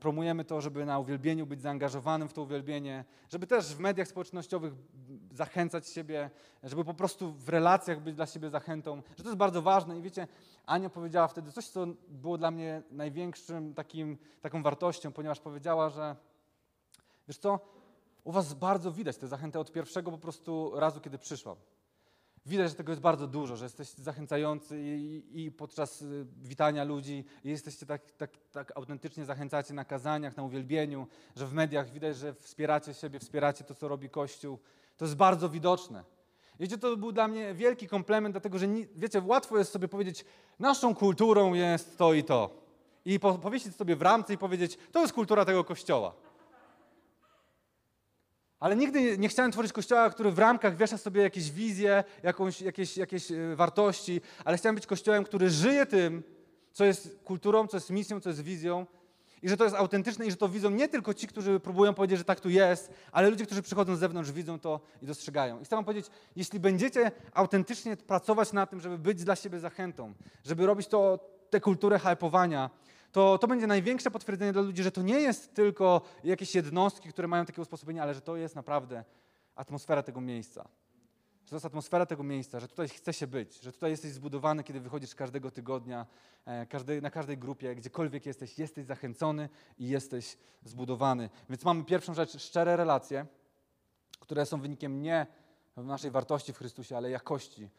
promujemy 0.00 0.44
to, 0.44 0.60
żeby 0.60 0.86
na 0.86 0.98
uwielbieniu 0.98 1.46
być 1.46 1.60
zaangażowanym 1.60 2.28
w 2.28 2.32
to 2.32 2.42
uwielbienie, 2.42 3.04
żeby 3.28 3.46
też 3.46 3.74
w 3.74 3.80
mediach 3.80 4.08
społecznościowych 4.08 4.72
zachęcać 5.32 5.88
siebie, 5.88 6.30
żeby 6.62 6.84
po 6.84 6.94
prostu 6.94 7.32
w 7.32 7.48
relacjach 7.48 8.00
być 8.00 8.14
dla 8.14 8.26
siebie 8.26 8.50
zachętą, 8.50 9.02
że 9.16 9.22
to 9.22 9.28
jest 9.28 9.38
bardzo 9.38 9.62
ważne. 9.62 9.98
I 9.98 10.02
wiecie, 10.02 10.28
Ania 10.66 10.90
powiedziała 10.90 11.28
wtedy 11.28 11.52
coś, 11.52 11.68
co 11.68 11.86
było 12.08 12.38
dla 12.38 12.50
mnie 12.50 12.82
największym 12.90 13.74
takim, 13.74 14.18
taką 14.40 14.62
wartością, 14.62 15.12
ponieważ 15.12 15.40
powiedziała, 15.40 15.90
że 15.90 16.16
wiesz 17.28 17.38
co, 17.38 17.60
u 18.24 18.32
was 18.32 18.54
bardzo 18.54 18.92
widać 18.92 19.16
tę 19.16 19.28
zachętę 19.28 19.60
od 19.60 19.72
pierwszego 19.72 20.10
po 20.10 20.18
prostu 20.18 20.72
razu, 20.74 21.00
kiedy 21.00 21.18
przyszłam. 21.18 21.56
Widać, 22.46 22.68
że 22.68 22.74
tego 22.74 22.92
jest 22.92 23.02
bardzo 23.02 23.26
dużo, 23.26 23.56
że 23.56 23.64
jesteście 23.64 24.02
zachęcający 24.02 24.80
i, 24.80 25.22
i 25.44 25.52
podczas 25.52 26.02
y, 26.02 26.26
witania 26.42 26.84
ludzi 26.84 27.24
jesteście 27.44 27.86
tak, 27.86 28.10
tak, 28.10 28.30
tak 28.52 28.72
autentycznie 28.76 29.24
zachęcacie 29.24 29.74
na 29.74 29.84
kazaniach, 29.84 30.36
na 30.36 30.42
uwielbieniu, 30.42 31.06
że 31.36 31.46
w 31.46 31.52
mediach 31.52 31.90
widać, 31.90 32.16
że 32.16 32.34
wspieracie 32.34 32.94
siebie, 32.94 33.18
wspieracie 33.18 33.64
to, 33.64 33.74
co 33.74 33.88
robi 33.88 34.10
Kościół. 34.10 34.58
To 34.96 35.04
jest 35.04 35.16
bardzo 35.16 35.48
widoczne. 35.48 36.04
Wiecie, 36.60 36.78
to 36.78 36.96
był 36.96 37.12
dla 37.12 37.28
mnie 37.28 37.54
wielki 37.54 37.88
komplement, 37.88 38.32
dlatego 38.32 38.58
że, 38.58 38.66
wiecie, 38.96 39.22
łatwo 39.26 39.58
jest 39.58 39.72
sobie 39.72 39.88
powiedzieć, 39.88 40.24
naszą 40.58 40.94
kulturą 40.94 41.54
jest 41.54 41.98
to 41.98 42.14
i 42.14 42.24
to. 42.24 42.50
I 43.04 43.20
po, 43.20 43.38
powiesić 43.38 43.76
sobie 43.76 43.96
w 43.96 44.02
ramce 44.02 44.34
i 44.34 44.38
powiedzieć, 44.38 44.78
to 44.92 45.00
jest 45.00 45.12
kultura 45.12 45.44
tego 45.44 45.64
Kościoła. 45.64 46.14
Ale 48.60 48.76
nigdy 48.76 49.18
nie 49.18 49.28
chciałem 49.28 49.52
tworzyć 49.52 49.72
kościoła, 49.72 50.10
który 50.10 50.30
w 50.30 50.38
ramkach 50.38 50.76
wiesza 50.76 50.98
sobie 50.98 51.22
jakieś 51.22 51.50
wizje, 51.50 52.04
jakąś, 52.22 52.60
jakieś, 52.60 52.96
jakieś 52.96 53.30
e, 53.30 53.56
wartości, 53.56 54.20
ale 54.44 54.56
chciałem 54.56 54.74
być 54.74 54.86
kościołem, 54.86 55.24
który 55.24 55.50
żyje 55.50 55.86
tym, 55.86 56.22
co 56.72 56.84
jest 56.84 57.18
kulturą, 57.24 57.66
co 57.66 57.76
jest 57.76 57.90
misją, 57.90 58.20
co 58.20 58.28
jest 58.28 58.42
wizją. 58.42 58.86
I 59.42 59.48
że 59.48 59.56
to 59.56 59.64
jest 59.64 59.76
autentyczne 59.76 60.26
i 60.26 60.30
że 60.30 60.36
to 60.36 60.48
widzą 60.48 60.70
nie 60.70 60.88
tylko 60.88 61.14
ci, 61.14 61.26
którzy 61.26 61.60
próbują 61.60 61.94
powiedzieć, 61.94 62.18
że 62.18 62.24
tak 62.24 62.40
tu 62.40 62.48
jest, 62.50 62.92
ale 63.12 63.30
ludzie, 63.30 63.46
którzy 63.46 63.62
przychodzą 63.62 63.96
z 63.96 63.98
zewnątrz, 63.98 64.32
widzą 64.32 64.58
to 64.58 64.80
i 65.02 65.06
dostrzegają. 65.06 65.60
I 65.60 65.64
chcę 65.64 65.76
wam 65.76 65.84
powiedzieć, 65.84 66.06
jeśli 66.36 66.60
będziecie 66.60 67.10
autentycznie 67.34 67.96
pracować 67.96 68.52
na 68.52 68.66
tym, 68.66 68.80
żeby 68.80 68.98
być 68.98 69.24
dla 69.24 69.36
siebie 69.36 69.60
zachętą, 69.60 70.14
żeby 70.44 70.66
robić 70.66 70.86
to, 70.88 71.18
tę 71.50 71.60
kulturę 71.60 71.98
hypowania, 71.98 72.70
to, 73.12 73.38
to 73.38 73.46
będzie 73.46 73.66
największe 73.66 74.10
potwierdzenie 74.10 74.52
dla 74.52 74.62
ludzi, 74.62 74.82
że 74.82 74.92
to 74.92 75.02
nie 75.02 75.20
jest 75.20 75.54
tylko 75.54 76.02
jakieś 76.24 76.54
jednostki, 76.54 77.08
które 77.08 77.28
mają 77.28 77.44
takie 77.44 77.62
usposobienie, 77.62 78.02
ale 78.02 78.14
że 78.14 78.20
to 78.20 78.36
jest 78.36 78.56
naprawdę 78.56 79.04
atmosfera 79.54 80.02
tego 80.02 80.20
miejsca. 80.20 80.68
Że 81.44 81.50
to 81.50 81.56
jest 81.56 81.66
atmosfera 81.66 82.06
tego 82.06 82.22
miejsca, 82.22 82.60
że 82.60 82.68
tutaj 82.68 82.88
chce 82.88 83.12
się 83.12 83.26
być, 83.26 83.60
że 83.60 83.72
tutaj 83.72 83.90
jesteś 83.90 84.12
zbudowany, 84.12 84.64
kiedy 84.64 84.80
wychodzisz 84.80 85.14
każdego 85.14 85.50
tygodnia, 85.50 86.06
e, 86.46 87.00
na 87.00 87.10
każdej 87.10 87.38
grupie, 87.38 87.74
gdziekolwiek 87.74 88.26
jesteś, 88.26 88.58
jesteś 88.58 88.86
zachęcony 88.86 89.48
i 89.78 89.88
jesteś 89.88 90.36
zbudowany. 90.64 91.30
Więc 91.48 91.64
mamy 91.64 91.84
pierwszą 91.84 92.14
rzecz, 92.14 92.38
szczere 92.42 92.76
relacje, 92.76 93.26
które 94.20 94.46
są 94.46 94.60
wynikiem 94.60 95.02
nie 95.02 95.26
naszej 95.76 96.10
wartości 96.10 96.52
w 96.52 96.58
Chrystusie, 96.58 96.96
ale 96.96 97.10
jakości. 97.10 97.70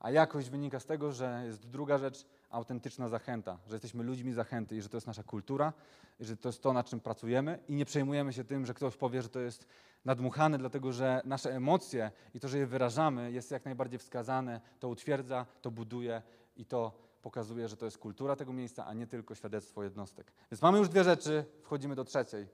A 0.00 0.10
jakość 0.10 0.50
wynika 0.50 0.80
z 0.80 0.86
tego, 0.86 1.12
że 1.12 1.42
jest 1.46 1.68
druga 1.68 1.98
rzecz, 1.98 2.26
autentyczna 2.52 3.08
zachęta, 3.08 3.58
że 3.66 3.74
jesteśmy 3.74 4.04
ludźmi 4.04 4.32
zachęty 4.32 4.76
i 4.76 4.82
że 4.82 4.88
to 4.88 4.96
jest 4.96 5.06
nasza 5.06 5.22
kultura, 5.22 5.72
i 6.20 6.24
że 6.24 6.36
to 6.36 6.48
jest 6.48 6.62
to, 6.62 6.72
nad 6.72 6.86
czym 6.86 7.00
pracujemy 7.00 7.58
i 7.68 7.74
nie 7.74 7.84
przejmujemy 7.84 8.32
się 8.32 8.44
tym, 8.44 8.66
że 8.66 8.74
ktoś 8.74 8.96
powie, 8.96 9.22
że 9.22 9.28
to 9.28 9.40
jest 9.40 9.66
nadmuchane, 10.04 10.58
dlatego 10.58 10.92
że 10.92 11.22
nasze 11.24 11.54
emocje 11.54 12.10
i 12.34 12.40
to, 12.40 12.48
że 12.48 12.58
je 12.58 12.66
wyrażamy, 12.66 13.32
jest 13.32 13.50
jak 13.50 13.64
najbardziej 13.64 13.98
wskazane, 13.98 14.60
to 14.80 14.88
utwierdza, 14.88 15.46
to 15.62 15.70
buduje 15.70 16.22
i 16.56 16.64
to 16.64 16.92
pokazuje, 17.22 17.68
że 17.68 17.76
to 17.76 17.84
jest 17.84 17.98
kultura 17.98 18.36
tego 18.36 18.52
miejsca, 18.52 18.86
a 18.86 18.94
nie 18.94 19.06
tylko 19.06 19.34
świadectwo 19.34 19.82
jednostek. 19.82 20.32
Więc 20.50 20.62
mamy 20.62 20.78
już 20.78 20.88
dwie 20.88 21.04
rzeczy, 21.04 21.44
wchodzimy 21.62 21.94
do 21.94 22.04
trzeciej. 22.04 22.48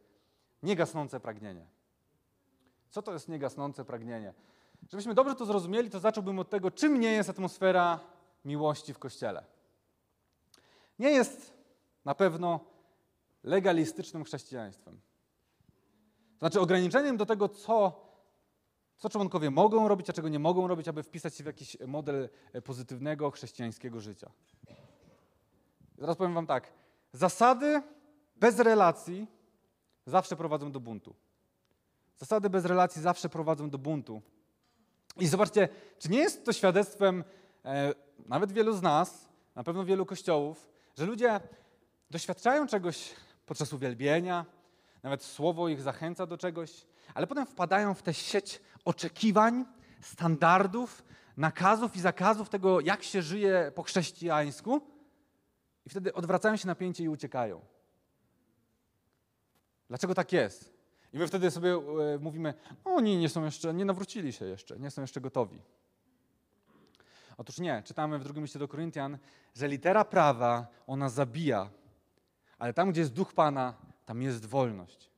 Niegasnące 0.63 1.21
pragnienie. 1.21 1.67
Co 2.91 3.03
to 3.03 3.13
jest 3.13 3.29
niegasnące 3.29 3.85
pragnienie? 3.85 4.35
Żebyśmy 4.91 5.15
dobrze 5.15 5.35
to 5.35 5.47
zrozumieli, 5.47 5.91
to 5.91 6.01
zacząłbym 6.01 6.39
od 6.39 6.51
tego, 6.51 6.71
czym 6.71 7.01
nie 7.01 7.13
jest 7.13 7.31
atmosfera 7.31 8.01
miłości 8.45 8.95
w 8.95 8.99
Kościele. 8.99 9.45
Nie 10.99 11.11
jest 11.11 11.55
na 12.05 12.15
pewno 12.15 12.61
legalistycznym 13.43 14.25
chrześcijaństwem. 14.25 15.01
Znaczy 16.39 16.61
ograniczeniem 16.61 17.17
do 17.17 17.27
tego, 17.27 17.49
co, 17.49 18.05
co 18.97 19.09
członkowie 19.09 19.51
mogą 19.51 19.89
robić, 19.89 20.11
a 20.11 20.13
czego 20.13 20.29
nie 20.29 20.39
mogą 20.39 20.69
robić, 20.69 20.89
aby 20.89 21.03
wpisać 21.03 21.35
się 21.35 21.45
w 21.45 21.47
jakiś 21.47 21.77
model 21.87 22.29
e, 22.53 22.63
pozytywnego 22.63 23.31
chrześcijańskiego 23.31 24.01
życia. 24.01 24.31
Zaraz 25.99 26.17
powiem 26.17 26.35
wam 26.35 26.47
tak. 26.47 26.73
Zasady 27.13 27.83
bez 28.37 28.59
relacji 28.59 29.27
zawsze 30.07 30.37
prowadzą 30.37 30.73
do 30.73 30.81
buntu. 30.81 31.15
Zasady 32.17 32.51
bez 32.51 32.65
relacji 32.65 33.03
zawsze 33.03 33.29
prowadzą 33.29 33.71
do 33.71 33.79
buntu. 33.79 34.23
I 35.17 35.27
zobaczcie, 35.27 35.69
czy 35.99 36.09
nie 36.09 36.19
jest 36.19 36.45
to 36.45 36.53
świadectwem 36.53 37.25
e, 37.65 37.95
nawet 38.27 38.53
wielu 38.53 38.73
z 38.73 38.83
nas, 38.83 39.29
na 39.55 39.65
pewno 39.65 39.85
wielu 39.85 40.07
kościołów, 40.07 40.69
że 40.99 41.07
ludzie 41.07 41.41
doświadczają 42.11 42.67
czegoś 42.67 43.15
podczas 43.47 43.73
uwielbienia, 43.73 44.47
nawet 45.03 45.23
słowo 45.23 45.69
ich 45.69 45.83
zachęca 45.83 46.27
do 46.27 46.39
czegoś, 46.39 46.87
ale 47.15 47.27
potem 47.27 47.47
wpadają 47.47 47.95
w 47.95 48.03
tę 48.03 48.15
sieć 48.15 48.61
oczekiwań, 48.85 49.65
standardów, 50.01 51.05
nakazów 51.37 51.97
i 51.97 52.01
zakazów 52.01 52.49
tego, 52.49 52.81
jak 52.81 53.03
się 53.03 53.23
żyje 53.23 53.73
po 53.75 53.83
chrześcijańsku, 53.83 54.81
i 55.87 55.91
wtedy 55.91 56.15
odwracają 56.15 56.57
się 56.57 56.67
napięcie 56.67 57.05
i 57.05 57.09
uciekają. 57.09 57.61
Dlaczego 59.89 60.15
tak 60.15 60.33
jest? 60.33 60.73
I 61.13 61.19
my 61.19 61.29
wtedy 61.29 61.51
sobie 61.51 61.75
e, 61.75 62.19
mówimy, 62.21 62.55
oni 62.85 63.17
nie 63.17 63.29
są 63.29 63.45
jeszcze, 63.45 63.75
nie 63.75 63.85
nawrócili 63.85 64.33
się 64.33 64.45
jeszcze, 64.45 64.79
nie 64.79 64.91
są 64.91 65.03
jeszcze 65.03 65.21
gotowi. 65.21 65.63
Otóż 67.39 67.59
nie, 67.59 67.83
czytamy 67.85 68.19
w 68.19 68.25
drugim 68.25 68.43
liście 68.43 68.59
do 68.59 68.69
Koryntian, 68.69 69.19
że 69.55 69.69
litera 69.69 70.05
prawa, 70.05 70.67
ona 70.87 71.09
zabija, 71.09 71.71
ale 72.59 72.73
tam, 72.73 72.91
gdzie 72.91 73.01
jest 73.01 73.13
duch 73.13 73.33
Pana, 73.33 73.75
tam 74.07 74.23
jest 74.23 74.47
wolność. 74.47 75.11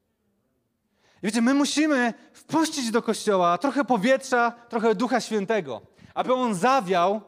I 1.22 1.26
wiecie, 1.26 1.42
my 1.42 1.54
musimy 1.54 2.14
wpuścić 2.32 2.90
do 2.90 3.02
kościoła 3.02 3.58
trochę 3.58 3.84
powietrza, 3.84 4.50
trochę 4.68 4.94
Ducha 4.94 5.20
Świętego, 5.20 5.82
aby 6.14 6.34
on 6.34 6.54
zawiał 6.54 7.20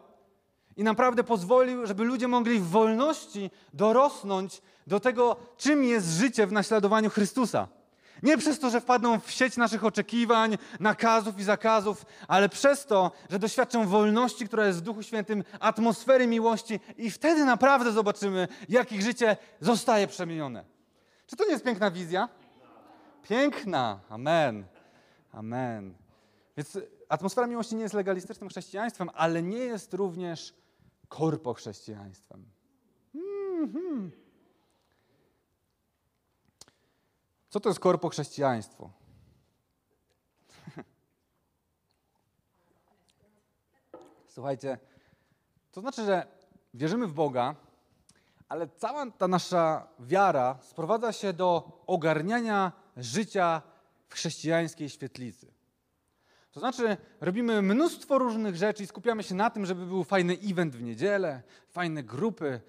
i 0.76 0.85
naprawdę 0.85 1.24
pozwolił, 1.24 1.87
żeby 1.87 2.05
ludzie 2.05 2.28
mogli 2.28 2.61
w 2.61 2.68
wolności 2.68 3.50
dorosnąć 3.72 4.62
do 4.87 5.00
tego, 5.00 5.37
czym 5.57 5.85
jest 5.85 6.09
życie 6.09 6.46
w 6.46 6.52
naśladowaniu 6.52 7.11
Chrystusa. 7.11 7.68
Nie 8.22 8.38
przez 8.38 8.58
to, 8.58 8.70
że 8.70 8.80
wpadną 8.80 9.20
w 9.20 9.30
sieć 9.30 9.56
naszych 9.56 9.85
oczekiwań, 9.85 10.58
nakazów 10.80 11.38
i 11.38 11.42
zakazów, 11.42 12.06
ale 12.28 12.48
przez 12.48 12.87
to, 12.87 13.11
że 13.30 13.38
doświadczą 13.38 13.87
wolności, 13.87 14.46
która 14.46 14.66
jest 14.66 14.78
w 14.78 14.82
Duchu 14.82 15.02
Świętym, 15.02 15.44
atmosfery 15.61 16.26
miłości 16.26 16.80
i 16.96 17.11
wtedy 17.11 17.44
naprawdę 17.44 17.92
zobaczymy, 17.92 18.48
jak 18.68 18.92
ich 18.92 19.02
życie 19.02 19.37
zostaje 19.61 20.06
przemienione. 20.06 20.64
Czy 21.26 21.37
to 21.37 21.44
nie 21.44 21.50
jest 21.50 21.64
piękna 21.64 21.90
wizja? 21.90 22.28
Piękna. 23.28 24.00
Amen. 24.08 24.64
Amen. 25.32 25.94
Więc 26.56 26.78
atmosfera 27.08 27.46
miłości 27.46 27.76
nie 27.76 27.82
jest 27.82 27.94
legalistycznym 27.94 28.50
chrześcijaństwem, 28.50 29.11
ale 29.14 29.42
nie 29.42 29.58
jest 29.58 29.94
również 29.94 30.54
korpochrześcijaństwem. 31.08 32.44
Mm-hmm. 33.14 34.11
Co 37.52 37.60
to 37.60 37.68
jest 37.68 37.80
korpochrześcijaństwo? 37.80 38.90
Słuchajcie, 44.34 44.78
to 45.72 45.80
znaczy, 45.80 46.04
że 46.04 46.26
wierzymy 46.74 47.06
w 47.06 47.12
Boga, 47.12 47.54
ale 48.48 48.68
cała 48.68 49.10
ta 49.10 49.28
nasza 49.28 49.88
wiara 49.98 50.58
sprowadza 50.62 51.12
się 51.12 51.32
do 51.32 51.82
ogarniania 51.86 52.72
życia 52.96 53.62
w 54.08 54.14
chrześcijańskiej 54.14 54.88
świetlicy. 54.88 55.52
To 56.52 56.60
znaczy, 56.60 56.96
robimy 57.20 57.62
mnóstwo 57.62 58.18
różnych 58.18 58.56
rzeczy 58.56 58.82
i 58.82 58.86
skupiamy 58.86 59.22
się 59.22 59.34
na 59.34 59.50
tym, 59.50 59.66
żeby 59.66 59.86
był 59.86 60.04
fajny 60.04 60.38
event 60.44 60.76
w 60.76 60.82
niedzielę, 60.82 61.42
fajne 61.68 62.02
grupy 62.02 62.60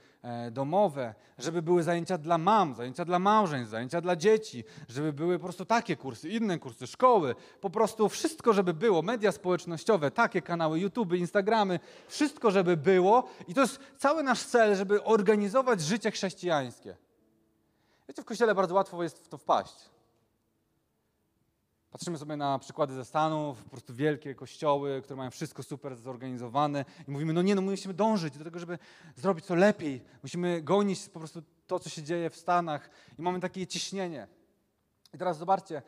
domowe, 0.52 1.16
żeby 1.38 1.62
były 1.62 1.84
zajęcia 1.84 2.18
dla 2.18 2.38
mam, 2.38 2.76
zajęcia 2.76 3.06
dla 3.06 3.20
małżeństw, 3.20 3.72
zajęcia 3.72 4.02
dla 4.02 4.16
dzieci, 4.16 4.64
żeby 4.90 5.14
były 5.14 5.40
po 5.40 5.44
prostu 5.44 5.66
takie 5.66 5.96
kursy, 5.96 6.30
inne 6.30 6.60
kursy, 6.60 6.88
szkoły, 6.88 7.36
po 7.62 7.70
prostu 7.70 8.10
wszystko, 8.10 8.54
żeby 8.54 8.74
było, 8.74 9.02
media 9.02 9.32
społecznościowe, 9.32 10.12
takie 10.12 10.42
kanały, 10.42 10.80
YouTube, 10.80 11.14
Instagramy, 11.14 11.80
wszystko, 12.08 12.52
żeby 12.52 12.78
było. 12.78 13.24
I 13.48 13.54
to 13.54 13.62
jest 13.62 13.80
cały 13.98 14.24
nasz 14.24 14.44
cel, 14.44 14.76
żeby 14.76 15.04
organizować 15.04 15.82
życie 15.82 16.12
chrześcijańskie. 16.12 16.98
Wiecie, 18.08 18.22
w 18.22 18.26
kościele 18.26 18.56
bardzo 18.56 18.76
łatwo 18.76 19.04
jest 19.04 19.26
w 19.26 19.28
to 19.28 19.38
wpaść. 19.38 19.93
Patrzymy 21.94 22.18
sobie 22.18 22.36
na 22.36 22.60
przykłady 22.60 22.94
ze 22.94 23.06
Stanów, 23.06 23.64
po 23.64 23.70
prostu 23.70 23.94
wielkie 23.94 24.36
kościoły, 24.36 25.02
które 25.02 25.18
mają 25.18 25.32
wszystko 25.32 25.64
super 25.64 25.96
zorganizowane 25.96 26.86
i 27.08 27.12
mówimy, 27.12 27.34
no 27.34 27.42
nie, 27.42 27.56
no 27.56 27.62
musimy 27.62 27.94
dążyć 27.94 28.38
do 28.38 28.44
tego, 28.44 28.60
żeby 28.60 28.80
zrobić 29.16 29.46
to 29.46 29.56
lepiej. 29.56 30.04
Musimy 30.24 30.62
gonić 30.62 31.10
po 31.10 31.20
prostu 31.20 31.42
to, 31.68 31.80
co 31.80 31.90
się 31.90 32.04
dzieje 32.04 32.30
w 32.30 32.36
Stanach 32.36 32.90
i 33.20 33.22
mamy 33.22 33.40
takie 33.40 33.68
ciśnienie. 33.68 34.28
I 35.14 35.18
teraz 35.18 35.38
zobaczcie, 35.38 35.82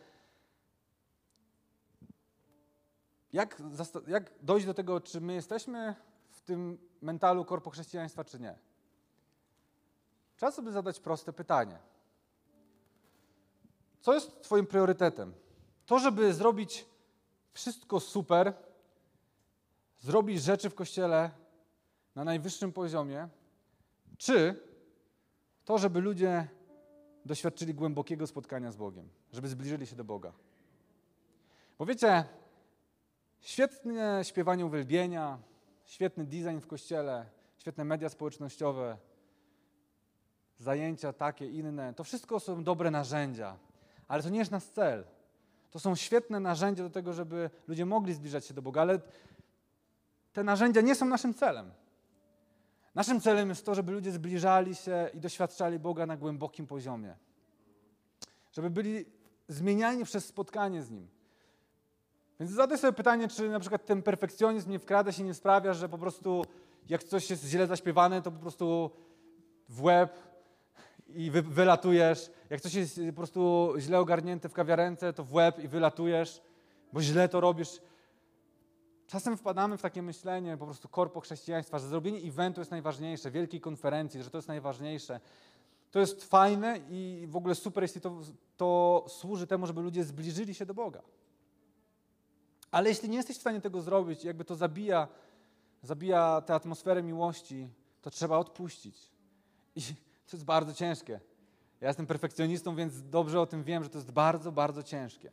jak, 3.33 3.61
jak 4.07 4.31
dojść 4.41 4.65
do 4.65 4.73
tego, 4.73 5.01
czy 5.01 5.21
my 5.21 5.33
jesteśmy 5.33 5.95
w 6.29 6.41
tym 6.41 6.77
mentalu 7.01 7.45
korpo 7.45 7.69
chrześcijaństwa, 7.69 8.23
czy 8.23 8.39
nie? 8.39 8.55
Trzeba 10.35 10.51
sobie 10.51 10.71
zadać 10.71 10.99
proste 10.99 11.33
pytanie. 11.33 11.79
Co 14.01 14.13
jest 14.13 14.41
Twoim 14.41 14.65
priorytetem? 14.65 15.44
To, 15.85 15.99
żeby 15.99 16.33
zrobić 16.33 16.85
wszystko 17.51 17.99
super, 17.99 18.53
zrobić 19.97 20.41
rzeczy 20.41 20.69
w 20.69 20.75
kościele 20.75 21.31
na 22.15 22.23
najwyższym 22.23 22.73
poziomie, 22.73 23.27
czy 24.17 24.61
to, 25.65 25.77
żeby 25.77 26.01
ludzie 26.01 26.47
doświadczyli 27.25 27.73
głębokiego 27.73 28.27
spotkania 28.27 28.71
z 28.71 28.75
Bogiem, 28.75 29.09
żeby 29.31 29.47
zbliżyli 29.47 29.87
się 29.87 29.95
do 29.95 30.03
Boga. 30.03 30.33
Bo 31.79 31.85
wiecie, 31.85 32.23
świetne 33.39 34.21
śpiewanie 34.23 34.65
uwielbienia, 34.65 35.39
świetny 35.85 36.25
design 36.25 36.59
w 36.59 36.67
kościele, 36.67 37.25
świetne 37.57 37.85
media 37.85 38.09
społecznościowe, 38.09 38.97
zajęcia 40.57 41.13
takie, 41.13 41.51
inne, 41.51 41.93
to 41.93 42.03
wszystko 42.03 42.39
są 42.39 42.63
dobre 42.63 42.91
narzędzia, 42.91 43.57
ale 44.07 44.23
to 44.23 44.29
nie 44.29 44.39
jest 44.39 44.51
nasz 44.51 44.63
cel. 44.63 45.05
To 45.75 45.79
są 45.79 45.95
świetne 45.95 46.39
narzędzia 46.39 46.83
do 46.83 46.89
tego, 46.89 47.13
żeby 47.13 47.49
ludzie 47.67 47.85
mogli 47.85 48.13
zbliżać 48.13 48.45
się 48.45 48.53
do 48.53 48.61
Boga, 48.61 48.81
ale 48.81 48.99
te 50.33 50.43
narzędzia 50.43 50.81
nie 50.81 50.95
są 50.95 51.05
naszym 51.05 51.33
celem. 51.33 51.71
Naszym 52.95 53.21
celem 53.21 53.49
jest 53.49 53.65
to, 53.65 53.75
żeby 53.75 53.91
ludzie 53.91 54.11
zbliżali 54.11 54.75
się 54.75 55.09
i 55.13 55.19
doświadczali 55.19 55.79
Boga 55.79 56.05
na 56.05 56.17
głębokim 56.17 56.67
poziomie. 56.67 57.15
Żeby 58.51 58.69
byli 58.69 59.05
zmieniani 59.47 60.05
przez 60.05 60.25
spotkanie 60.25 60.83
z 60.83 60.91
Nim. 60.91 61.07
Więc 62.39 62.51
zadaj 62.51 62.77
sobie 62.77 62.93
pytanie, 62.93 63.27
czy 63.27 63.49
na 63.49 63.59
przykład 63.59 63.85
ten 63.85 64.03
perfekcjonizm 64.03 64.71
nie 64.71 64.79
wkrada 64.79 65.11
się, 65.11 65.23
nie 65.23 65.33
sprawia, 65.33 65.73
że 65.73 65.89
po 65.89 65.97
prostu 65.97 66.45
jak 66.89 67.03
coś 67.03 67.29
jest 67.29 67.45
źle 67.45 67.67
zaśpiewane, 67.67 68.21
to 68.21 68.31
po 68.31 68.39
prostu 68.39 68.91
w 69.69 69.83
łeb 69.83 70.19
i 71.07 71.31
wy, 71.31 71.41
wylatujesz. 71.41 72.31
Jak 72.49 72.61
coś 72.61 72.73
jest 72.73 73.01
po 73.07 73.13
prostu 73.13 73.73
źle 73.77 73.99
ogarnięte 73.99 74.49
w 74.49 74.53
kawiarence, 74.53 75.13
to 75.13 75.23
w 75.23 75.33
łeb 75.33 75.59
i 75.59 75.67
wylatujesz, 75.67 76.41
bo 76.93 77.01
źle 77.01 77.29
to 77.29 77.39
robisz. 77.39 77.81
Czasem 79.07 79.37
wpadamy 79.37 79.77
w 79.77 79.81
takie 79.81 80.01
myślenie 80.01 80.57
po 80.57 80.65
prostu 80.65 80.89
korpo 80.89 81.19
chrześcijaństwa, 81.19 81.79
że 81.79 81.87
zrobienie 81.87 82.19
eventu 82.19 82.61
jest 82.61 82.71
najważniejsze, 82.71 83.31
wielkiej 83.31 83.61
konferencji, 83.61 84.23
że 84.23 84.29
to 84.29 84.37
jest 84.37 84.47
najważniejsze. 84.47 85.19
To 85.91 85.99
jest 85.99 86.23
fajne 86.23 86.79
i 86.89 87.25
w 87.29 87.35
ogóle 87.35 87.55
super, 87.55 87.83
jeśli 87.83 88.01
to, 88.01 88.21
to 88.57 89.05
służy 89.07 89.47
temu, 89.47 89.67
żeby 89.67 89.81
ludzie 89.81 90.03
zbliżyli 90.03 90.53
się 90.53 90.65
do 90.65 90.73
Boga. 90.73 91.01
Ale 92.71 92.89
jeśli 92.89 93.09
nie 93.09 93.17
jesteś 93.17 93.37
w 93.37 93.41
stanie 93.41 93.61
tego 93.61 93.81
zrobić, 93.81 94.23
jakby 94.23 94.45
to 94.45 94.55
zabija, 94.55 95.07
zabija 95.81 96.41
tę 96.41 96.55
atmosferę 96.55 97.03
miłości, 97.03 97.69
to 98.01 98.09
trzeba 98.09 98.37
odpuścić. 98.37 99.11
I 99.75 99.81
to 100.31 100.37
jest 100.37 100.45
bardzo 100.45 100.73
ciężkie. 100.73 101.19
Ja 101.81 101.87
jestem 101.87 102.07
perfekcjonistą, 102.07 102.75
więc 102.75 103.09
dobrze 103.09 103.41
o 103.41 103.45
tym 103.45 103.63
wiem, 103.63 103.83
że 103.83 103.89
to 103.89 103.97
jest 103.97 104.11
bardzo, 104.11 104.51
bardzo 104.51 104.83
ciężkie. 104.83 105.31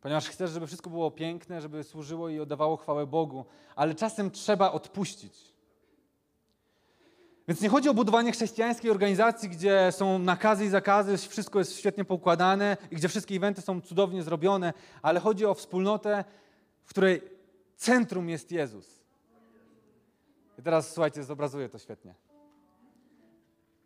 Ponieważ 0.00 0.28
chcesz, 0.28 0.50
żeby 0.50 0.66
wszystko 0.66 0.90
było 0.90 1.10
piękne, 1.10 1.60
żeby 1.60 1.84
służyło 1.84 2.28
i 2.28 2.40
oddawało 2.40 2.76
chwałę 2.76 3.06
Bogu, 3.06 3.44
ale 3.76 3.94
czasem 3.94 4.30
trzeba 4.30 4.72
odpuścić. 4.72 5.54
Więc 7.48 7.60
nie 7.60 7.68
chodzi 7.68 7.88
o 7.88 7.94
budowanie 7.94 8.32
chrześcijańskiej 8.32 8.90
organizacji, 8.90 9.48
gdzie 9.48 9.92
są 9.92 10.18
nakazy 10.18 10.64
i 10.64 10.68
zakazy, 10.68 11.16
wszystko 11.16 11.58
jest 11.58 11.76
świetnie 11.76 12.04
poukładane 12.04 12.76
i 12.90 12.96
gdzie 12.96 13.08
wszystkie 13.08 13.34
eventy 13.34 13.62
są 13.62 13.80
cudownie 13.80 14.22
zrobione, 14.22 14.72
ale 15.02 15.20
chodzi 15.20 15.46
o 15.46 15.54
wspólnotę, 15.54 16.24
w 16.84 16.90
której 16.90 17.22
centrum 17.76 18.28
jest 18.28 18.52
Jezus. 18.52 19.00
I 20.58 20.62
teraz 20.62 20.92
słuchajcie, 20.92 21.24
zobrazuję 21.24 21.68
to 21.68 21.78
świetnie. 21.78 22.14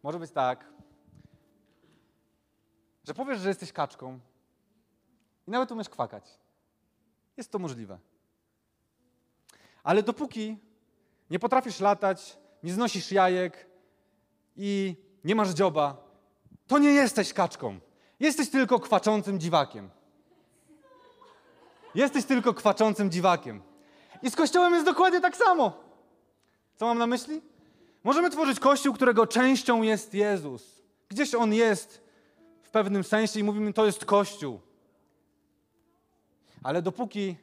Może 0.02 0.18
być 0.18 0.30
tak, 0.30 0.72
że 3.04 3.14
powiesz, 3.14 3.40
że 3.40 3.48
jesteś 3.48 3.72
kaczką 3.72 4.20
i 5.48 5.50
nawet 5.50 5.72
umiesz 5.72 5.88
kwakać. 5.88 6.38
Jest 7.36 7.52
to 7.52 7.58
możliwe. 7.58 7.98
Ale 9.82 10.02
dopóki 10.02 10.58
nie 11.30 11.38
potrafisz 11.38 11.80
latać, 11.80 12.38
nie 12.62 12.72
znosisz 12.72 13.12
jajek 13.12 13.66
i 14.56 14.96
nie 15.24 15.34
masz 15.34 15.50
dzioba, 15.50 15.96
to 16.66 16.78
nie 16.78 16.90
jesteś 16.90 17.32
kaczką. 17.32 17.80
Jesteś 18.20 18.50
tylko 18.50 18.80
kwaczącym 18.80 19.40
dziwakiem. 19.40 19.90
Jesteś 21.94 22.24
tylko 22.24 22.54
kwaczącym 22.54 23.10
dziwakiem. 23.10 23.62
I 24.22 24.30
z 24.30 24.36
Kościołem 24.36 24.72
jest 24.72 24.86
dokładnie 24.86 25.20
tak 25.20 25.36
samo. 25.36 25.72
Co 26.76 26.86
mam 26.86 26.98
na 26.98 27.06
myśli? 27.06 27.51
Możemy 28.04 28.30
tworzyć 28.30 28.60
Kościół, 28.60 28.94
którego 28.94 29.26
częścią 29.26 29.82
jest 29.82 30.14
Jezus. 30.14 30.82
Gdzieś 31.08 31.34
On 31.34 31.54
jest 31.54 32.02
w 32.62 32.70
pewnym 32.70 33.04
sensie 33.04 33.40
i 33.40 33.44
mówimy, 33.44 33.72
to 33.72 33.86
jest 33.86 34.04
Kościół. 34.04 34.60
Ale 36.62 36.82
dopóki 36.82 37.36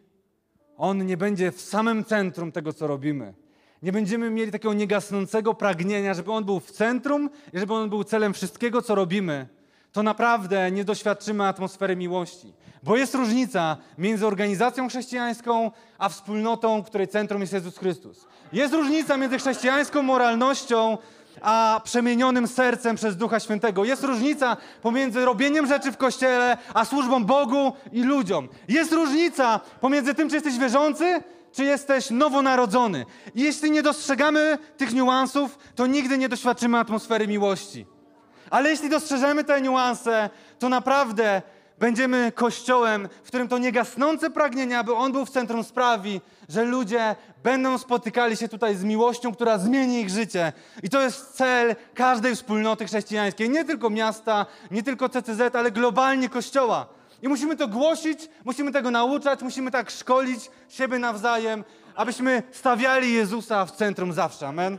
On 0.78 1.06
nie 1.06 1.18
będzie 1.18 1.52
w 1.52 1.62
samym 1.62 2.06
centrum 2.06 2.52
tego, 2.52 2.74
co 2.74 2.88
robimy, 2.88 3.34
nie 3.82 3.92
będziemy 3.92 4.30
mieli 4.30 4.52
takiego 4.52 4.74
niegasnącego 4.74 5.54
pragnienia, 5.54 6.14
żeby 6.14 6.32
On 6.32 6.46
był 6.46 6.60
w 6.60 6.72
centrum 6.72 7.30
i 7.54 7.60
żeby 7.60 7.74
On 7.74 7.90
był 7.90 8.04
celem 8.04 8.34
wszystkiego, 8.34 8.82
co 8.82 8.96
robimy, 8.96 9.48
to 9.92 10.04
naprawdę 10.04 10.72
nie 10.72 10.84
doświadczymy 10.84 11.48
atmosfery 11.48 11.96
miłości. 11.96 12.54
Bo 12.84 12.98
jest 12.98 13.16
różnica 13.16 13.78
między 13.98 14.28
organizacją 14.28 14.90
chrześcijańską, 14.90 15.72
a 15.98 16.10
wspólnotą, 16.10 16.84
której 16.84 17.08
centrum 17.08 17.42
jest 17.42 17.54
Jezus 17.54 17.78
Chrystus. 17.78 18.26
Jest 18.54 18.74
różnica 18.74 19.18
między 19.18 19.38
chrześcijańską 19.38 20.02
moralnością, 20.02 20.98
a 21.42 21.82
przemienionym 21.84 22.48
sercem 22.48 22.96
przez 22.96 23.18
Ducha 23.18 23.40
Świętego. 23.40 23.86
Jest 23.86 24.04
różnica 24.04 24.58
pomiędzy 24.82 25.26
robieniem 25.26 25.68
rzeczy 25.68 25.92
w 25.92 25.98
kościele, 25.98 26.58
a 26.74 26.86
służbą 26.86 27.26
Bogu 27.26 27.74
i 27.92 28.04
ludziom. 28.04 28.48
Jest 28.68 28.94
różnica 28.94 29.60
pomiędzy 29.82 30.14
tym, 30.14 30.30
czy 30.30 30.36
jesteś 30.36 30.58
wierzący, 30.58 31.24
czy 31.52 31.64
jesteś 31.64 32.10
nowonarodzony. 32.10 33.06
Jeśli 33.36 33.72
nie 33.72 33.84
dostrzegamy 33.84 34.58
tych 34.78 34.94
niuansów, 34.94 35.58
to 35.76 35.88
nigdy 35.88 36.18
nie 36.18 36.30
doświadczymy 36.30 36.78
atmosfery 36.78 37.28
miłości. 37.28 37.86
Ale 38.50 38.70
jeśli 38.70 38.90
dostrzeżemy 38.90 39.44
te 39.44 39.62
niuanse, 39.62 40.30
to 40.60 40.70
naprawdę 40.70 41.42
będziemy 41.80 42.32
kościołem, 42.36 43.10
w 43.24 43.28
którym 43.28 43.48
to 43.48 43.58
niegasnące 43.58 44.30
pragnienie, 44.30 44.80
aby 44.80 44.94
On 44.94 45.12
był 45.12 45.26
w 45.26 45.30
centrum 45.30 45.64
sprawi, 45.64 46.22
że 46.50 46.64
ludzie 46.64 47.16
będą 47.44 47.78
spotykali 47.78 48.38
się 48.38 48.50
tutaj 48.50 48.76
z 48.76 48.84
miłością, 48.84 49.34
która 49.34 49.58
zmieni 49.58 50.02
ich 50.02 50.10
życie. 50.10 50.54
I 50.84 50.90
to 50.90 51.02
jest 51.02 51.34
cel 51.34 51.76
każdej 51.94 52.36
wspólnoty 52.36 52.86
chrześcijańskiej, 52.86 53.50
nie 53.50 53.66
tylko 53.66 53.90
miasta, 53.90 54.46
nie 54.72 54.84
tylko 54.84 55.10
CCZ, 55.10 55.56
ale 55.56 55.72
globalnie 55.72 56.30
kościoła. 56.30 56.88
I 57.22 57.28
musimy 57.28 57.56
to 57.56 57.68
głosić, 57.68 58.30
musimy 58.46 58.72
tego 58.72 58.92
nauczać, 58.92 59.42
musimy 59.42 59.72
tak 59.72 59.90
szkolić 59.90 60.52
siebie 60.70 61.00
nawzajem, 61.00 61.64
abyśmy 61.96 62.44
stawiali 62.52 63.14
Jezusa 63.14 63.66
w 63.66 63.72
centrum 63.72 64.14
zawsze. 64.14 64.48
Amen. 64.48 64.78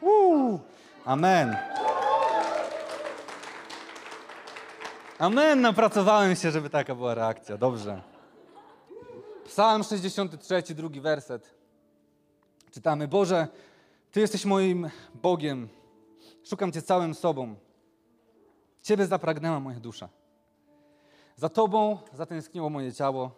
Uuu. 0.00 0.60
Amen. 1.04 1.56
Amen, 5.20 5.60
napracowałem 5.60 6.36
się, 6.36 6.50
żeby 6.50 6.70
taka 6.70 6.94
była 6.94 7.14
reakcja. 7.14 7.56
Dobrze. 7.56 8.02
Psalm 9.44 9.82
63, 9.82 10.74
drugi 10.74 11.00
werset. 11.00 11.54
Czytamy: 12.70 13.08
Boże, 13.08 13.48
Ty 14.10 14.20
jesteś 14.20 14.44
moim 14.44 14.90
Bogiem. 15.14 15.68
Szukam 16.44 16.72
Cię 16.72 16.82
całym 16.82 17.14
sobą. 17.14 17.56
Ciebie 18.82 19.06
zapragnęła 19.06 19.60
moja 19.60 19.80
dusza. 19.80 20.08
Za 21.36 21.48
Tobą 21.48 21.98
zatęskniło 22.12 22.70
moje 22.70 22.92
ciało, 22.92 23.30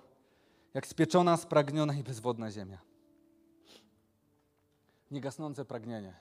jak 0.74 0.86
spieczona, 0.86 1.36
spragniona 1.36 1.94
i 1.94 2.02
bezwodna 2.02 2.50
ziemia. 2.50 2.78
Niegasnące 5.10 5.64
pragnienie 5.64 6.14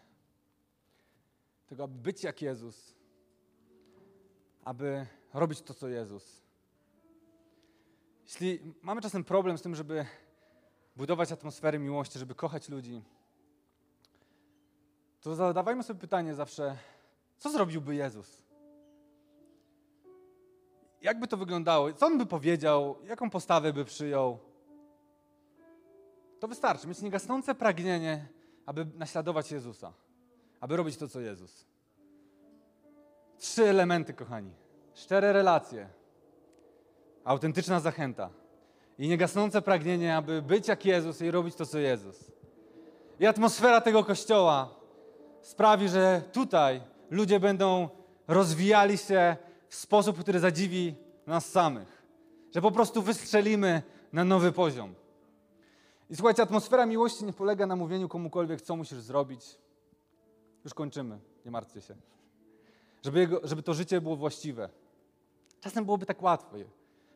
tego, 1.67 1.83
aby 1.83 1.97
być 1.97 2.23
jak 2.23 2.41
Jezus, 2.41 2.95
aby 4.63 5.05
robić 5.33 5.61
to, 5.61 5.73
co 5.73 5.87
Jezus. 5.87 6.41
Jeśli 8.23 8.73
mamy 8.81 9.01
czasem 9.01 9.23
problem 9.23 9.57
z 9.57 9.61
tym, 9.61 9.75
żeby 9.75 10.05
budować 10.95 11.31
atmosferę 11.31 11.79
miłości, 11.79 12.19
żeby 12.19 12.35
kochać 12.35 12.69
ludzi, 12.69 13.03
to 15.21 15.35
zadawajmy 15.35 15.83
sobie 15.83 15.99
pytanie 15.99 16.35
zawsze, 16.35 16.77
co 17.37 17.51
zrobiłby 17.51 17.95
Jezus? 17.95 18.43
Jak 21.01 21.19
by 21.19 21.27
to 21.27 21.37
wyglądało? 21.37 21.93
Co 21.93 22.05
on 22.05 22.17
by 22.17 22.25
powiedział? 22.25 22.97
Jaką 23.03 23.29
postawę 23.29 23.73
by 23.73 23.85
przyjął? 23.85 24.39
To 26.39 26.47
wystarczy. 26.47 26.87
Mieć 26.87 27.01
niegasnące 27.01 27.55
pragnienie, 27.55 28.27
aby 28.65 28.85
naśladować 28.85 29.51
Jezusa. 29.51 29.93
Aby 30.59 30.77
robić 30.77 30.97
to, 30.97 31.07
co 31.07 31.19
Jezus. 31.19 31.65
Trzy 33.37 33.69
elementy, 33.69 34.13
kochani. 34.13 34.53
Szczere 35.01 35.33
relacje, 35.33 35.89
autentyczna 37.23 37.79
zachęta 37.79 38.29
i 38.97 39.07
niegasnące 39.07 39.61
pragnienie, 39.61 40.15
aby 40.15 40.41
być 40.41 40.67
jak 40.67 40.85
Jezus 40.85 41.21
i 41.21 41.31
robić 41.31 41.55
to, 41.55 41.65
co 41.65 41.79
Jezus. 41.79 42.31
I 43.19 43.25
atmosfera 43.25 43.81
tego 43.81 44.03
kościoła 44.03 44.69
sprawi, 45.41 45.89
że 45.89 46.21
tutaj 46.31 46.81
ludzie 47.09 47.39
będą 47.39 47.89
rozwijali 48.27 48.97
się 48.97 49.35
w 49.67 49.75
sposób, 49.75 50.19
który 50.19 50.39
zadziwi 50.39 50.95
nas 51.27 51.45
samych. 51.45 52.03
Że 52.55 52.61
po 52.61 52.71
prostu 52.71 53.01
wystrzelimy 53.01 53.81
na 54.13 54.23
nowy 54.23 54.51
poziom. 54.51 54.93
I 56.09 56.15
słuchajcie, 56.15 56.43
atmosfera 56.43 56.85
miłości 56.85 57.25
nie 57.25 57.33
polega 57.33 57.65
na 57.65 57.75
mówieniu 57.75 58.09
komukolwiek, 58.09 58.61
co 58.61 58.75
musisz 58.75 58.99
zrobić. 58.99 59.57
Już 60.63 60.73
kończymy, 60.73 61.19
nie 61.45 61.51
martwcie 61.51 61.81
się. 61.81 61.95
Żeby, 63.03 63.19
jego, 63.19 63.39
żeby 63.43 63.63
to 63.63 63.73
życie 63.73 64.01
było 64.01 64.15
właściwe. 64.15 64.69
Czasem 65.61 65.85
byłoby 65.85 66.05
tak 66.05 66.21
łatwo. 66.21 66.57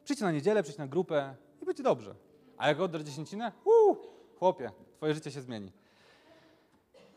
Przyjdź 0.04 0.20
na 0.20 0.32
niedzielę, 0.32 0.64
przyjdź 0.64 0.78
na 0.78 0.88
grupę 0.88 1.36
i 1.62 1.66
będzie 1.66 1.84
dobrze. 1.84 2.16
A 2.58 2.68
jak 2.68 2.80
oddasz 2.80 3.02
dziesięcinę? 3.02 3.52
Uuu, 3.66 3.98
chłopie, 4.40 4.72
twoje 4.98 5.14
życie 5.14 5.32
się 5.32 5.42
zmieni. 5.42 5.72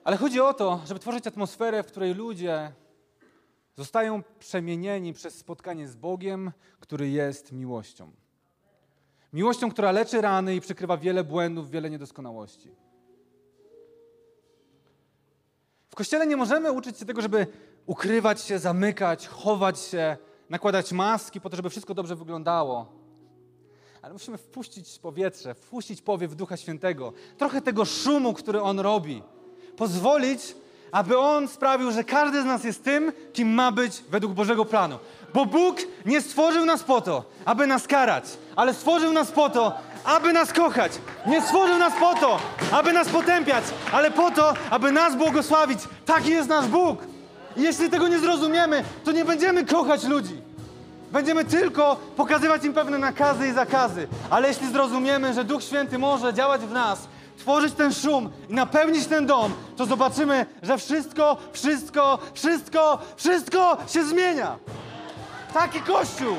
Ale 0.05 0.16
chodzi 0.16 0.41
o 0.41 0.55
to, 0.55 0.81
żeby 0.87 1.01
tworzyć 1.01 1.26
atmosferę, 1.26 1.83
w 1.83 1.87
której 1.87 2.14
ludzie 2.14 2.72
zostają 3.76 4.22
przemienieni 4.39 5.12
przez 5.12 5.35
spotkanie 5.35 5.89
z 5.89 5.97
Bogiem, 5.97 6.53
który 6.81 7.09
jest 7.09 7.53
miłością. 7.53 8.11
Miłością, 9.33 9.70
która 9.70 9.93
leczy 9.93 10.20
rany 10.20 10.55
i 10.55 10.61
przykrywa 10.61 10.97
wiele 10.97 11.24
błędów, 11.24 11.70
wiele 11.70 11.91
niedoskonałości. 11.91 12.70
kościele 15.99 16.26
nie 16.26 16.37
możemy 16.37 16.72
uczyć 16.72 16.99
się 16.99 17.05
tego, 17.05 17.22
żeby 17.22 17.47
ukrywać 17.87 18.41
się, 18.41 18.59
zamykać, 18.59 19.29
chować 19.29 19.81
się, 19.81 20.16
nakładać 20.51 20.93
maski 20.93 21.41
po 21.41 21.51
to, 21.51 21.57
żeby 21.57 21.71
wszystko 21.71 21.95
dobrze 21.95 22.17
wyglądało. 22.17 22.87
Ale 24.03 24.13
musimy 24.13 24.39
wpuścić 24.39 24.99
powietrze, 24.99 25.55
wpuścić 25.55 26.03
powiew 26.03 26.35
Ducha 26.35 26.57
Świętego, 26.57 27.13
trochę 27.39 27.61
tego 27.61 27.85
szumu, 27.85 28.35
który 28.35 28.63
On 28.63 28.81
robi. 28.81 29.23
Pozwolić, 29.77 30.55
aby 30.93 31.19
On 31.19 31.49
sprawił, 31.49 31.93
że 31.93 32.05
każdy 32.05 32.43
z 32.43 32.45
nas 32.45 32.65
jest 32.65 32.85
tym, 32.85 33.13
kim 33.33 33.49
ma 33.49 33.73
być 33.73 34.03
według 34.11 34.33
Bożego 34.33 34.65
planu. 34.65 34.99
Bo 35.35 35.47
Bóg 35.47 35.77
nie 36.07 36.21
stworzył 36.21 36.65
nas 36.65 36.83
po 36.83 37.01
to, 37.01 37.25
aby 37.45 37.67
nas 37.67 37.87
karać, 37.87 38.25
ale 38.57 38.75
stworzył 38.75 39.13
nas 39.13 39.33
po 39.33 39.51
to, 39.51 39.73
aby 40.05 40.33
nas 40.33 40.53
kochać. 40.53 40.93
Nie 41.27 41.43
stworzył 41.43 41.79
nas 41.79 41.93
po 42.01 42.15
to, 42.15 42.39
aby 42.73 42.93
nas 42.93 43.09
potępiać, 43.09 43.65
ale 43.93 44.11
po 44.11 44.31
to, 44.31 44.55
aby 44.71 44.93
nas 44.93 45.17
błogosławić. 45.17 45.79
Taki 46.07 46.31
jest 46.31 46.49
nasz 46.49 46.67
Bóg. 46.67 46.99
I 47.59 47.63
jeśli 47.63 47.91
tego 47.91 48.09
nie 48.09 48.19
zrozumiemy, 48.19 48.85
to 49.05 49.13
nie 49.13 49.25
będziemy 49.25 49.65
kochać 49.65 50.05
ludzi. 50.05 50.49
Będziemy 51.13 51.45
tylko 51.45 51.97
pokazywać 52.17 52.65
im 52.65 52.73
pewne 52.73 52.99
nakazy 52.99 53.49
i 53.49 53.53
zakazy. 53.53 54.09
Ale 54.31 54.49
jeśli 54.49 54.73
zrozumiemy, 54.73 55.35
że 55.35 55.45
Duch 55.45 55.63
Święty 55.63 55.99
może 55.99 56.35
działać 56.35 56.61
w 56.61 56.73
nas, 56.73 57.09
tworzyć 57.39 57.75
ten 57.75 57.95
szum 57.95 58.31
i 58.49 58.55
napełnić 58.55 59.07
ten 59.07 59.27
dom, 59.27 59.53
to 59.77 59.87
zobaczymy, 59.87 60.47
że 60.63 60.79
wszystko, 60.79 61.37
wszystko, 61.53 62.19
wszystko, 62.35 62.99
wszystko 63.17 63.77
się 63.89 64.05
zmienia. 64.05 64.57
Taki 65.55 65.81
kościół! 65.81 66.37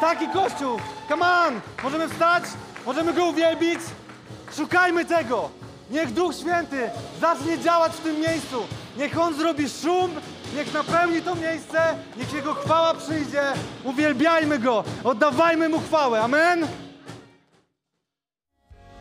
Taki 0.00 0.28
kościół! 0.28 0.78
Come 1.08 1.26
on! 1.26 1.60
Możemy 1.84 2.08
wstać? 2.08 2.44
Możemy 2.86 3.12
go 3.12 3.24
uwielbić? 3.24 3.80
Szukajmy 4.56 5.04
tego! 5.04 5.48
Niech 5.90 6.12
Duch 6.12 6.34
Święty 6.34 6.90
zacznie 7.20 7.58
działać 7.58 7.92
w 7.92 8.00
tym 8.00 8.20
miejscu. 8.20 8.66
Niech 8.98 9.20
On 9.20 9.34
zrobi 9.34 9.68
szum, 9.68 10.10
niech 10.54 10.74
napełni 10.74 11.22
to 11.22 11.34
miejsce, 11.34 11.94
niech 12.16 12.32
Jego 12.32 12.54
chwała 12.54 12.94
przyjdzie. 12.94 13.42
Uwielbiajmy 13.84 14.58
Go, 14.58 14.84
oddawajmy 15.04 15.68
Mu 15.68 15.80
chwałę. 15.80 16.20
Amen? 16.20 16.66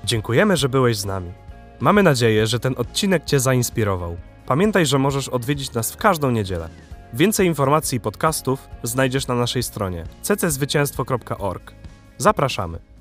Dziękujemy, 0.04 0.58
że 0.58 0.70
byłeś 0.70 0.98
z 0.98 1.06
nami. 1.06 1.32
Mamy 1.80 2.04
nadzieję, 2.04 2.48
że 2.48 2.60
ten 2.60 2.76
odcinek 2.78 3.26
Cię 3.26 3.40
zainspirował. 3.40 4.18
Pamiętaj, 4.46 4.86
że 4.86 5.00
możesz 5.00 5.30
odwiedzić 5.30 5.74
nas 5.74 5.92
w 5.92 5.98
każdą 5.98 6.32
niedzielę. 6.32 6.70
Więcej 7.14 7.48
informacji 7.48 7.98
i 7.98 8.02
podcastów 8.02 8.68
znajdziesz 8.84 9.28
na 9.28 9.36
naszej 9.36 9.64
stronie 9.64 10.04
cczwycięstwo.org. 10.22 11.72
Zapraszamy. 12.18 12.95